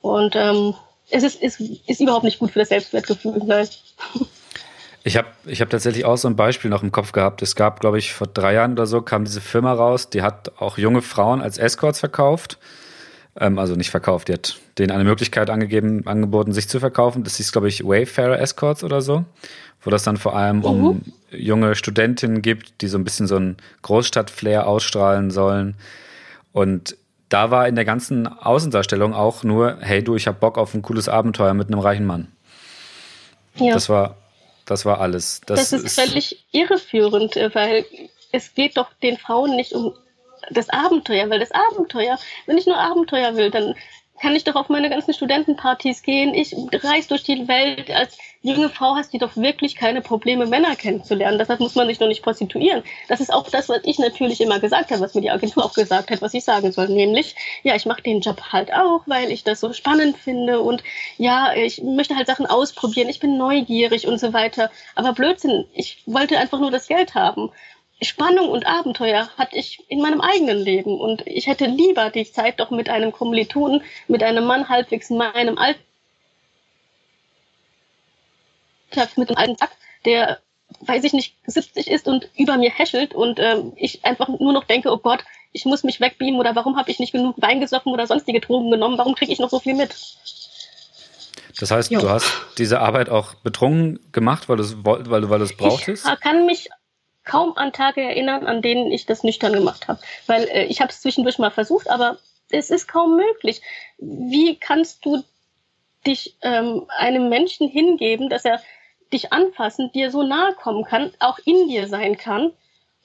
Und 0.00 0.36
ähm, 0.36 0.74
es 1.10 1.22
ist, 1.22 1.42
ist, 1.42 1.60
ist 1.60 2.00
überhaupt 2.00 2.24
nicht 2.24 2.38
gut 2.38 2.52
für 2.52 2.60
das 2.60 2.68
Selbstwertgefühl. 2.68 3.42
Nein. 3.44 3.68
Ich 5.04 5.16
habe 5.16 5.28
ich 5.46 5.60
hab 5.60 5.70
tatsächlich 5.70 6.04
auch 6.04 6.16
so 6.16 6.28
ein 6.28 6.36
Beispiel 6.36 6.70
noch 6.70 6.82
im 6.82 6.92
Kopf 6.92 7.12
gehabt. 7.12 7.42
Es 7.42 7.56
gab, 7.56 7.80
glaube 7.80 7.98
ich, 7.98 8.12
vor 8.12 8.28
drei 8.28 8.54
Jahren 8.54 8.72
oder 8.72 8.86
so, 8.86 9.02
kam 9.02 9.24
diese 9.24 9.40
Firma 9.40 9.72
raus, 9.72 10.10
die 10.10 10.22
hat 10.22 10.52
auch 10.60 10.78
junge 10.78 11.02
Frauen 11.02 11.40
als 11.42 11.58
Escorts 11.58 11.98
verkauft. 11.98 12.58
Ähm, 13.38 13.58
also 13.58 13.74
nicht 13.74 13.90
verkauft, 13.90 14.28
die 14.28 14.34
hat 14.34 14.58
denen 14.78 14.92
eine 14.92 15.04
Möglichkeit 15.04 15.50
angegeben, 15.50 16.06
angeboten, 16.06 16.52
sich 16.52 16.68
zu 16.68 16.78
verkaufen. 16.78 17.24
Das 17.24 17.36
hieß, 17.36 17.50
glaube 17.50 17.68
ich, 17.68 17.84
Wayfarer 17.84 18.38
Escorts 18.38 18.84
oder 18.84 19.02
so, 19.02 19.24
wo 19.80 19.90
das 19.90 20.04
dann 20.04 20.18
vor 20.18 20.36
allem 20.36 20.64
um 20.64 20.82
mhm. 20.82 21.00
junge 21.30 21.74
Studentinnen 21.74 22.42
gibt, 22.42 22.80
die 22.80 22.88
so 22.88 22.98
ein 22.98 23.04
bisschen 23.04 23.26
so 23.26 23.36
ein 23.36 23.56
Großstadt-Flair 23.82 24.66
ausstrahlen 24.66 25.30
sollen. 25.30 25.76
Und 26.52 26.96
da 27.28 27.50
war 27.50 27.66
in 27.66 27.74
der 27.74 27.84
ganzen 27.84 28.26
Außendarstellung 28.26 29.14
auch 29.14 29.42
nur, 29.42 29.78
hey 29.80 30.02
du, 30.04 30.16
ich 30.16 30.26
habe 30.26 30.38
Bock 30.38 30.58
auf 30.58 30.74
ein 30.74 30.82
cooles 30.82 31.08
Abenteuer 31.08 31.54
mit 31.54 31.68
einem 31.68 31.80
reichen 31.80 32.04
Mann. 32.04 32.30
Ja. 33.56 33.74
Das 33.74 33.88
war 33.88 34.16
das 34.64 34.84
war 34.84 35.00
alles. 35.00 35.40
Das, 35.46 35.70
das 35.70 35.72
ist, 35.72 35.84
ist 35.84 36.00
völlig 36.00 36.44
irreführend, 36.52 37.36
äh, 37.36 37.54
weil 37.54 37.84
es 38.30 38.54
geht 38.54 38.76
doch 38.76 38.92
den 39.02 39.18
Frauen 39.18 39.56
nicht 39.56 39.72
um 39.72 39.94
das 40.50 40.68
Abenteuer, 40.68 41.30
weil 41.30 41.40
das 41.40 41.50
Abenteuer, 41.52 42.18
wenn 42.46 42.58
ich 42.58 42.66
nur 42.66 42.78
Abenteuer 42.78 43.36
will, 43.36 43.50
dann 43.50 43.74
kann 44.22 44.36
ich 44.36 44.44
doch 44.44 44.54
auf 44.54 44.68
meine 44.68 44.88
ganzen 44.88 45.12
Studentenpartys 45.12 46.02
gehen. 46.02 46.32
Ich 46.32 46.54
reise 46.72 47.08
durch 47.08 47.24
die 47.24 47.48
Welt. 47.48 47.90
Als 47.90 48.16
junge 48.40 48.68
Frau 48.68 48.94
hast 48.94 49.12
du 49.12 49.18
doch 49.18 49.36
wirklich 49.36 49.74
keine 49.74 50.00
Probleme, 50.00 50.46
Männer 50.46 50.76
kennenzulernen. 50.76 51.38
Deshalb 51.38 51.58
muss 51.58 51.74
man 51.74 51.88
sich 51.88 51.98
noch 51.98 52.06
nicht 52.06 52.22
prostituieren. 52.22 52.84
Das 53.08 53.20
ist 53.20 53.32
auch 53.32 53.50
das, 53.50 53.68
was 53.68 53.80
ich 53.82 53.98
natürlich 53.98 54.40
immer 54.40 54.60
gesagt 54.60 54.92
habe, 54.92 55.00
was 55.00 55.14
mir 55.14 55.22
die 55.22 55.30
Agentur 55.30 55.64
auch 55.64 55.74
gesagt 55.74 56.12
hat, 56.12 56.22
was 56.22 56.34
ich 56.34 56.44
sagen 56.44 56.70
soll. 56.70 56.88
Nämlich, 56.88 57.34
ja, 57.64 57.74
ich 57.74 57.84
mache 57.84 58.02
den 58.02 58.20
Job 58.20 58.40
halt 58.52 58.72
auch, 58.72 59.02
weil 59.06 59.32
ich 59.32 59.42
das 59.42 59.58
so 59.58 59.72
spannend 59.72 60.16
finde 60.16 60.60
und 60.60 60.84
ja, 61.18 61.52
ich 61.54 61.82
möchte 61.82 62.14
halt 62.14 62.28
Sachen 62.28 62.46
ausprobieren. 62.46 63.08
Ich 63.08 63.18
bin 63.18 63.36
neugierig 63.36 64.06
und 64.06 64.20
so 64.20 64.32
weiter. 64.32 64.70
Aber 64.94 65.14
Blödsinn, 65.14 65.64
ich 65.74 66.00
wollte 66.06 66.38
einfach 66.38 66.60
nur 66.60 66.70
das 66.70 66.86
Geld 66.86 67.16
haben. 67.16 67.50
Spannung 68.04 68.48
und 68.48 68.66
Abenteuer 68.66 69.28
hatte 69.36 69.56
ich 69.56 69.84
in 69.88 70.00
meinem 70.00 70.20
eigenen 70.20 70.58
Leben 70.58 70.98
und 70.98 71.26
ich 71.26 71.46
hätte 71.46 71.66
lieber 71.66 72.10
die 72.10 72.30
Zeit 72.30 72.60
doch 72.60 72.70
mit 72.70 72.88
einem 72.88 73.12
Kommilitonen, 73.12 73.82
mit 74.08 74.22
einem 74.22 74.44
Mann 74.44 74.68
halbwegs 74.68 75.10
in 75.10 75.18
meinem 75.18 75.58
Alter, 75.58 75.78
mit 79.16 79.28
einem 79.28 79.36
alten 79.36 79.56
Sack, 79.56 79.70
der, 80.04 80.40
weiß 80.80 81.04
ich 81.04 81.12
nicht, 81.12 81.36
70 81.46 81.88
ist 81.88 82.08
und 82.08 82.28
über 82.36 82.56
mir 82.56 82.70
häschelt 82.70 83.14
und 83.14 83.38
ähm, 83.38 83.72
ich 83.76 84.04
einfach 84.04 84.28
nur 84.28 84.52
noch 84.52 84.64
denke, 84.64 84.90
oh 84.90 84.98
Gott, 84.98 85.24
ich 85.52 85.64
muss 85.64 85.84
mich 85.84 86.00
wegbeamen 86.00 86.40
oder 86.40 86.56
warum 86.56 86.76
habe 86.76 86.90
ich 86.90 86.98
nicht 86.98 87.12
genug 87.12 87.36
Wein 87.38 87.60
gesoffen 87.60 87.92
oder 87.92 88.06
sonstige 88.06 88.40
Drogen 88.40 88.70
genommen, 88.70 88.98
warum 88.98 89.14
kriege 89.14 89.32
ich 89.32 89.38
noch 89.38 89.50
so 89.50 89.58
viel 89.58 89.74
mit? 89.74 89.94
Das 91.60 91.70
heißt, 91.70 91.90
jo. 91.90 92.00
du 92.00 92.08
hast 92.08 92.26
diese 92.58 92.80
Arbeit 92.80 93.10
auch 93.10 93.34
betrunken 93.34 94.00
gemacht, 94.12 94.48
weil 94.48 94.56
du 94.56 94.62
es 94.62 94.84
weil 94.84 95.28
weil 95.28 95.38
du 95.38 95.44
es 95.44 95.56
brauchtest? 95.56 96.08
Ich 96.08 96.20
kann 96.20 96.46
mich 96.46 96.68
kaum 97.24 97.56
an 97.56 97.72
Tage 97.72 98.02
erinnern, 98.02 98.46
an 98.46 98.62
denen 98.62 98.90
ich 98.90 99.06
das 99.06 99.22
nüchtern 99.22 99.52
gemacht 99.52 99.88
habe. 99.88 100.00
Weil 100.26 100.44
äh, 100.44 100.64
ich 100.64 100.80
habe 100.80 100.90
es 100.90 101.00
zwischendurch 101.00 101.38
mal 101.38 101.50
versucht, 101.50 101.88
aber 101.90 102.18
es 102.50 102.70
ist 102.70 102.88
kaum 102.88 103.16
möglich. 103.16 103.62
Wie 103.98 104.56
kannst 104.56 105.04
du 105.04 105.22
dich 106.06 106.36
ähm, 106.42 106.86
einem 106.88 107.28
Menschen 107.28 107.68
hingeben, 107.68 108.28
dass 108.28 108.44
er 108.44 108.60
dich 109.12 109.32
anfassen, 109.32 109.92
dir 109.92 110.10
so 110.10 110.22
nahe 110.22 110.54
kommen 110.54 110.84
kann, 110.84 111.12
auch 111.20 111.38
in 111.44 111.68
dir 111.68 111.86
sein 111.86 112.16
kann, 112.16 112.52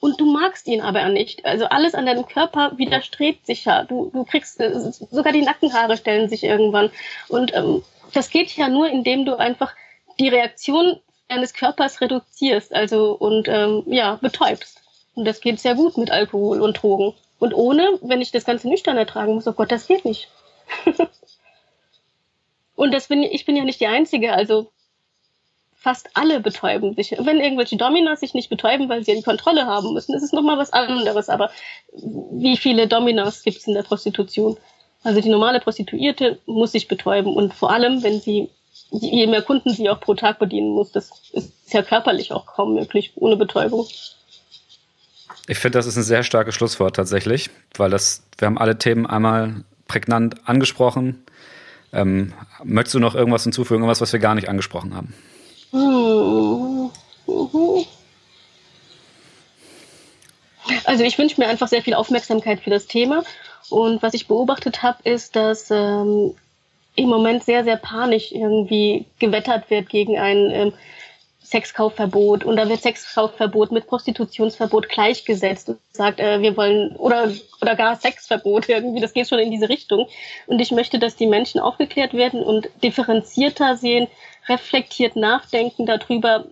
und 0.00 0.20
du 0.20 0.26
magst 0.30 0.68
ihn 0.68 0.80
aber 0.80 1.08
nicht. 1.08 1.44
Also 1.44 1.66
alles 1.66 1.94
an 1.94 2.06
deinem 2.06 2.26
Körper 2.26 2.72
widerstrebt 2.76 3.46
sich 3.46 3.64
ja. 3.64 3.82
Du, 3.84 4.10
du 4.12 4.24
kriegst, 4.24 4.60
äh, 4.60 4.72
sogar 5.10 5.32
die 5.32 5.42
Nackenhaare 5.42 5.96
stellen 5.96 6.28
sich 6.28 6.44
irgendwann. 6.44 6.90
Und 7.28 7.54
ähm, 7.54 7.82
das 8.14 8.30
geht 8.30 8.50
ja 8.56 8.68
nur, 8.68 8.88
indem 8.88 9.24
du 9.24 9.36
einfach 9.36 9.74
die 10.20 10.28
Reaktion 10.28 11.00
deines 11.28 11.54
Körpers 11.54 12.00
reduzierst, 12.00 12.74
also 12.74 13.12
und 13.12 13.48
ähm, 13.48 13.84
ja, 13.86 14.16
betäubst. 14.16 14.82
Und 15.14 15.24
das 15.24 15.40
geht 15.40 15.60
sehr 15.60 15.74
gut 15.74 15.96
mit 15.96 16.10
Alkohol 16.10 16.60
und 16.60 16.82
Drogen. 16.82 17.14
Und 17.38 17.54
ohne, 17.54 17.98
wenn 18.02 18.20
ich 18.20 18.32
das 18.32 18.44
Ganze 18.44 18.68
nüchtern 18.68 18.96
ertragen 18.96 19.34
muss, 19.34 19.46
oh 19.46 19.52
Gott, 19.52 19.70
das 19.70 19.86
geht 19.86 20.04
nicht. 20.04 20.28
und 22.76 22.92
das 22.92 23.08
bin, 23.08 23.22
ich 23.22 23.44
bin 23.44 23.56
ja 23.56 23.64
nicht 23.64 23.80
die 23.80 23.86
Einzige, 23.86 24.32
also 24.32 24.70
fast 25.74 26.10
alle 26.14 26.40
betäuben 26.40 26.94
sich. 26.94 27.14
Wenn 27.18 27.40
irgendwelche 27.40 27.76
Dominas 27.76 28.20
sich 28.20 28.34
nicht 28.34 28.48
betäuben, 28.48 28.88
weil 28.88 29.04
sie 29.04 29.12
ja 29.12 29.16
die 29.16 29.22
Kontrolle 29.22 29.66
haben 29.66 29.94
müssen, 29.94 30.14
ist 30.14 30.24
es 30.24 30.32
nochmal 30.32 30.58
was 30.58 30.72
anderes. 30.72 31.28
Aber 31.28 31.50
wie 31.92 32.56
viele 32.56 32.88
Dominas 32.88 33.42
gibt 33.44 33.58
es 33.58 33.66
in 33.66 33.74
der 33.74 33.84
Prostitution? 33.84 34.56
Also 35.04 35.20
die 35.20 35.28
normale 35.28 35.60
Prostituierte 35.60 36.40
muss 36.46 36.72
sich 36.72 36.88
betäuben 36.88 37.32
und 37.32 37.54
vor 37.54 37.70
allem, 37.70 38.02
wenn 38.02 38.20
sie 38.20 38.50
je 38.90 39.26
mehr 39.26 39.42
Kunden 39.42 39.70
sie 39.70 39.90
auch 39.90 40.00
pro 40.00 40.14
Tag 40.14 40.38
bedienen 40.38 40.70
muss, 40.70 40.92
das 40.92 41.10
ist 41.32 41.52
ja 41.72 41.82
körperlich 41.82 42.32
auch 42.32 42.46
kaum 42.46 42.74
möglich 42.74 43.12
ohne 43.16 43.36
Betäubung. 43.36 43.86
Ich 45.46 45.58
finde, 45.58 45.78
das 45.78 45.86
ist 45.86 45.96
ein 45.96 46.02
sehr 46.02 46.22
starkes 46.22 46.54
Schlusswort 46.54 46.96
tatsächlich, 46.96 47.50
weil 47.76 47.90
das, 47.90 48.22
wir 48.38 48.46
haben 48.46 48.58
alle 48.58 48.78
Themen 48.78 49.06
einmal 49.06 49.64
prägnant 49.86 50.48
angesprochen. 50.48 51.24
Ähm, 51.92 52.34
möchtest 52.62 52.94
du 52.94 52.98
noch 52.98 53.14
irgendwas 53.14 53.44
hinzufügen, 53.44 53.80
irgendwas, 53.80 54.02
was 54.02 54.12
wir 54.12 54.20
gar 54.20 54.34
nicht 54.34 54.48
angesprochen 54.48 54.94
haben? 54.94 55.14
Also 60.84 61.04
ich 61.04 61.18
wünsche 61.18 61.40
mir 61.40 61.48
einfach 61.48 61.68
sehr 61.68 61.82
viel 61.82 61.94
Aufmerksamkeit 61.94 62.60
für 62.60 62.70
das 62.70 62.86
Thema. 62.86 63.24
Und 63.70 64.02
was 64.02 64.14
ich 64.14 64.28
beobachtet 64.28 64.82
habe, 64.82 64.98
ist, 65.08 65.36
dass 65.36 65.70
ähm, 65.70 66.34
im 66.98 67.08
Moment 67.08 67.44
sehr, 67.44 67.64
sehr 67.64 67.76
panisch 67.76 68.32
irgendwie 68.32 69.06
gewettert 69.18 69.70
wird 69.70 69.88
gegen 69.88 70.18
ein 70.18 70.50
ähm, 70.50 70.72
Sexkaufverbot. 71.40 72.44
Und 72.44 72.56
da 72.56 72.68
wird 72.68 72.82
Sexkaufverbot 72.82 73.72
mit 73.72 73.86
Prostitutionsverbot 73.86 74.88
gleichgesetzt 74.88 75.68
und 75.68 75.78
sagt, 75.92 76.20
äh, 76.20 76.42
wir 76.42 76.56
wollen 76.56 76.96
oder 76.96 77.30
oder 77.62 77.76
gar 77.76 77.96
Sexverbot 77.96 78.68
irgendwie, 78.68 79.00
das 79.00 79.12
geht 79.14 79.28
schon 79.28 79.38
in 79.38 79.50
diese 79.50 79.68
Richtung. 79.68 80.08
Und 80.46 80.60
ich 80.60 80.72
möchte, 80.72 80.98
dass 80.98 81.16
die 81.16 81.26
Menschen 81.26 81.60
aufgeklärt 81.60 82.14
werden 82.14 82.42
und 82.42 82.68
differenzierter 82.82 83.76
sehen, 83.76 84.08
reflektiert 84.48 85.14
nachdenken 85.16 85.86
darüber, 85.86 86.46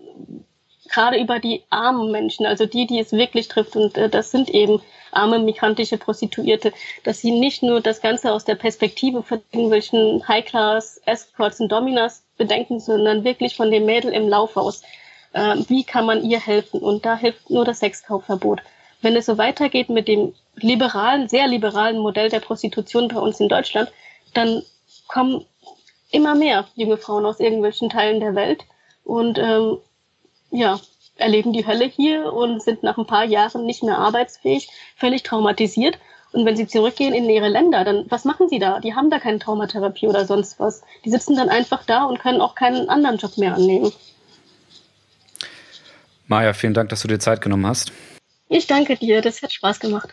gerade 0.89 1.19
über 1.19 1.39
die 1.39 1.63
armen 1.71 2.11
Menschen, 2.11 2.47
also 2.47 2.67
die, 2.67 2.87
die 2.87 3.01
es 3.01 3.13
wirklich 3.13 3.49
trifft, 3.49 3.77
und 3.77 3.97
äh, 3.97 4.09
das 4.09 4.31
sind 4.31 4.49
eben 4.51 4.81
arme 5.13 5.39
migrantische 5.39 5.99
Prostituierte, 5.99 6.73
dass 7.05 7.21
sie 7.21 7.31
nicht 7.31 7.63
nur 7.63 7.81
das 7.81 8.01
Ganze 8.01 8.33
aus 8.33 8.45
der 8.45 8.55
Perspektive 8.55 9.23
von 9.23 9.41
irgendwelchen 9.51 10.27
High-Class, 10.29 11.01
Escorts 11.07 11.61
und 11.61 11.73
Dominas 11.73 12.23
bedenken, 12.37 12.81
sondern 12.81 13.25
wirklich 13.25 13.57
von 13.57 13.71
dem 13.71 13.87
Mädel 13.87 14.13
im 14.13 14.29
Laufhaus. 14.29 14.83
Äh, 15.33 15.57
wie 15.69 15.85
kann 15.85 16.07
man 16.07 16.23
ihr 16.23 16.41
helfen? 16.41 16.81
Und 16.81 17.07
da 17.07 17.17
hilft 17.17 17.51
nur 17.51 17.65
das 17.65 17.81
Sexkaufverbot. 17.81 18.61
Wenn 19.03 19.17
es 19.17 19.27
so 19.27 19.39
weitergeht 19.39 19.89
mit 19.89 20.09
dem 20.09 20.35
liberalen, 20.57 21.29
sehr 21.29 21.47
liberalen 21.47 21.99
Modell 21.99 22.29
der 22.29 22.41
Prostitution 22.41 23.09
bei 23.09 23.21
uns 23.21 23.41
in 23.41 23.49
Deutschland, 23.49 23.91
dann 24.35 24.63
kommen 25.07 25.45
immer 26.11 26.35
mehr 26.35 26.67
junge 26.75 26.97
Frauen 26.97 27.27
aus 27.27 27.41
irgendwelchen 27.41 27.91
Teilen 27.91 28.21
der 28.21 28.35
Welt 28.35 28.65
und 29.05 29.39
ähm, 29.39 29.79
ja, 30.57 30.81
erleben 31.17 31.53
die 31.53 31.67
Hölle 31.67 31.87
hier 31.87 32.33
und 32.33 32.63
sind 32.63 32.83
nach 32.83 32.99
ein 32.99 33.07
paar 33.07 33.25
Jahren 33.25 33.65
nicht 33.65 33.83
mehr 33.83 33.99
arbeitsfähig, 33.99 34.69
völlig 34.97 35.23
traumatisiert. 35.23 35.99
Und 36.33 36.45
wenn 36.45 36.57
sie 36.57 36.67
zurückgehen 36.67 37.15
in 37.15 37.31
ihre 37.31 37.49
Länder, 37.49 37.85
dann 37.85 38.05
was 38.09 38.25
machen 38.25 38.49
sie 38.49 38.59
da? 38.59 38.81
Die 38.81 38.95
haben 38.95 39.11
da 39.11 39.19
keine 39.19 39.39
Traumatherapie 39.39 40.07
oder 40.07 40.27
sonst 40.27 40.59
was. 40.59 40.83
Die 41.05 41.11
sitzen 41.11 41.37
dann 41.37 41.49
einfach 41.49 41.85
da 41.85 42.05
und 42.05 42.19
können 42.19 42.41
auch 42.41 42.55
keinen 42.55 42.89
anderen 42.89 43.17
Job 43.17 43.39
mehr 43.39 43.55
annehmen. 43.55 43.93
Maja, 46.27 46.53
vielen 46.53 46.75
Dank, 46.75 46.91
dass 46.91 47.03
du 47.03 47.09
dir 47.09 47.19
Zeit 47.19 47.41
genommen 47.41 47.67
hast. 47.67 47.93
Ich 48.49 48.67
danke 48.67 48.97
dir, 48.97 49.23
das 49.23 49.43
hat 49.43 49.53
Spaß 49.53 49.81
gemacht. 49.81 50.11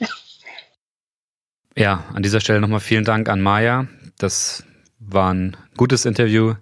Ja, 1.75 2.03
an 2.13 2.21
dieser 2.21 2.39
Stelle 2.39 2.61
nochmal 2.61 2.79
vielen 2.79 3.03
Dank 3.03 3.27
an 3.29 3.41
Maja. 3.41 3.87
Das 4.19 4.63
war 4.99 5.33
ein 5.33 5.57
gutes 5.75 6.05
Interview. 6.05 6.53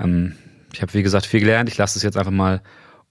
Ähm, 0.00 0.36
ich 0.72 0.82
habe, 0.82 0.92
wie 0.94 1.02
gesagt, 1.02 1.26
viel 1.26 1.40
gelernt. 1.40 1.68
Ich 1.68 1.78
lasse 1.78 1.98
es 1.98 2.02
jetzt 2.02 2.16
einfach 2.16 2.32
mal 2.32 2.60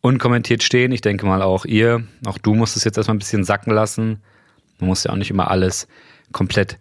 unkommentiert 0.06 0.62
stehen. 0.62 0.92
Ich 0.92 1.02
denke 1.02 1.26
mal 1.26 1.42
auch 1.42 1.66
ihr, 1.66 2.04
auch 2.26 2.38
du 2.38 2.54
musst 2.54 2.78
es 2.78 2.84
jetzt 2.84 2.96
erstmal 2.96 3.16
ein 3.16 3.20
bisschen 3.20 3.44
sacken 3.44 3.74
lassen. 3.74 4.22
Man 4.78 4.90
muss 4.90 5.04
ja 5.04 5.12
auch 5.12 5.16
nicht 5.16 5.32
immer 5.32 5.50
alles 5.50 5.88
komplett 6.32 6.78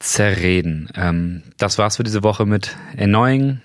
zerreden. 0.00 0.88
Ähm, 0.96 1.44
das 1.58 1.78
war's 1.78 1.96
für 1.96 2.02
diese 2.02 2.24
Woche 2.24 2.46
mit 2.46 2.76
Annoying. 2.98 3.60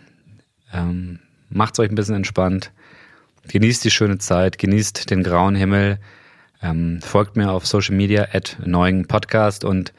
Ähm, 0.72 1.20
macht's 1.50 1.80
euch 1.80 1.90
ein 1.90 1.96
bisschen 1.96 2.14
entspannt. 2.14 2.72
Genießt 3.48 3.84
die 3.84 3.92
schöne 3.92 4.20
Zeit, 4.20 4.60
genießt 4.60 5.10
den 5.10 5.24
grauen 5.24 5.56
Himmel. 5.56 5.98
Ähm, 6.62 7.02
folgt 7.02 7.38
mir 7.38 7.52
auf 7.52 7.66
Social 7.66 7.96
Media 7.96 8.28
at 8.34 8.58
Annoying 8.64 9.08
Podcast 9.08 9.64
und 9.64 9.94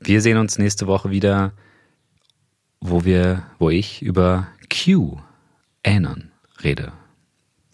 wir 0.00 0.20
sehen 0.20 0.36
uns 0.36 0.58
nächste 0.58 0.88
Woche 0.88 1.10
wieder, 1.10 1.52
wo 2.80 3.04
wir, 3.04 3.44
wo 3.60 3.70
ich 3.70 4.02
über 4.02 4.48
Q 4.68 5.20
QAnon 5.84 6.32
rede. 6.64 6.92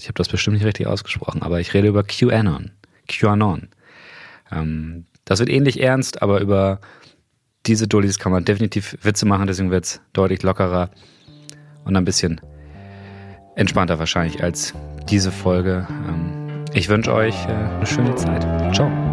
Ich 0.02 0.08
habe 0.08 0.18
das 0.18 0.28
bestimmt 0.28 0.56
nicht 0.56 0.66
richtig 0.66 0.88
ausgesprochen, 0.88 1.42
aber 1.42 1.60
ich 1.60 1.74
rede 1.74 1.86
über 1.86 2.02
QAnon. 2.02 2.72
QAnon. 3.06 3.68
Ähm, 4.50 5.06
das 5.24 5.38
wird 5.38 5.48
ähnlich 5.48 5.80
ernst, 5.80 6.22
aber 6.22 6.40
über 6.40 6.80
diese 7.66 7.86
Dullis 7.86 8.18
kann 8.18 8.32
man 8.32 8.44
definitiv 8.44 8.98
Witze 9.02 9.26
machen, 9.26 9.46
deswegen 9.46 9.70
wird 9.70 9.84
es 9.84 10.00
deutlich 10.12 10.42
lockerer 10.42 10.90
und 11.84 11.96
ein 11.96 12.04
bisschen 12.04 12.40
entspannter 13.54 14.00
wahrscheinlich 14.00 14.42
als 14.42 14.74
diese 15.08 15.30
Folge. 15.30 15.86
Ähm, 15.90 16.64
ich 16.74 16.88
wünsche 16.88 17.14
euch 17.14 17.36
äh, 17.46 17.52
eine 17.52 17.86
schöne 17.86 18.16
Zeit. 18.16 18.42
Ciao. 18.74 19.11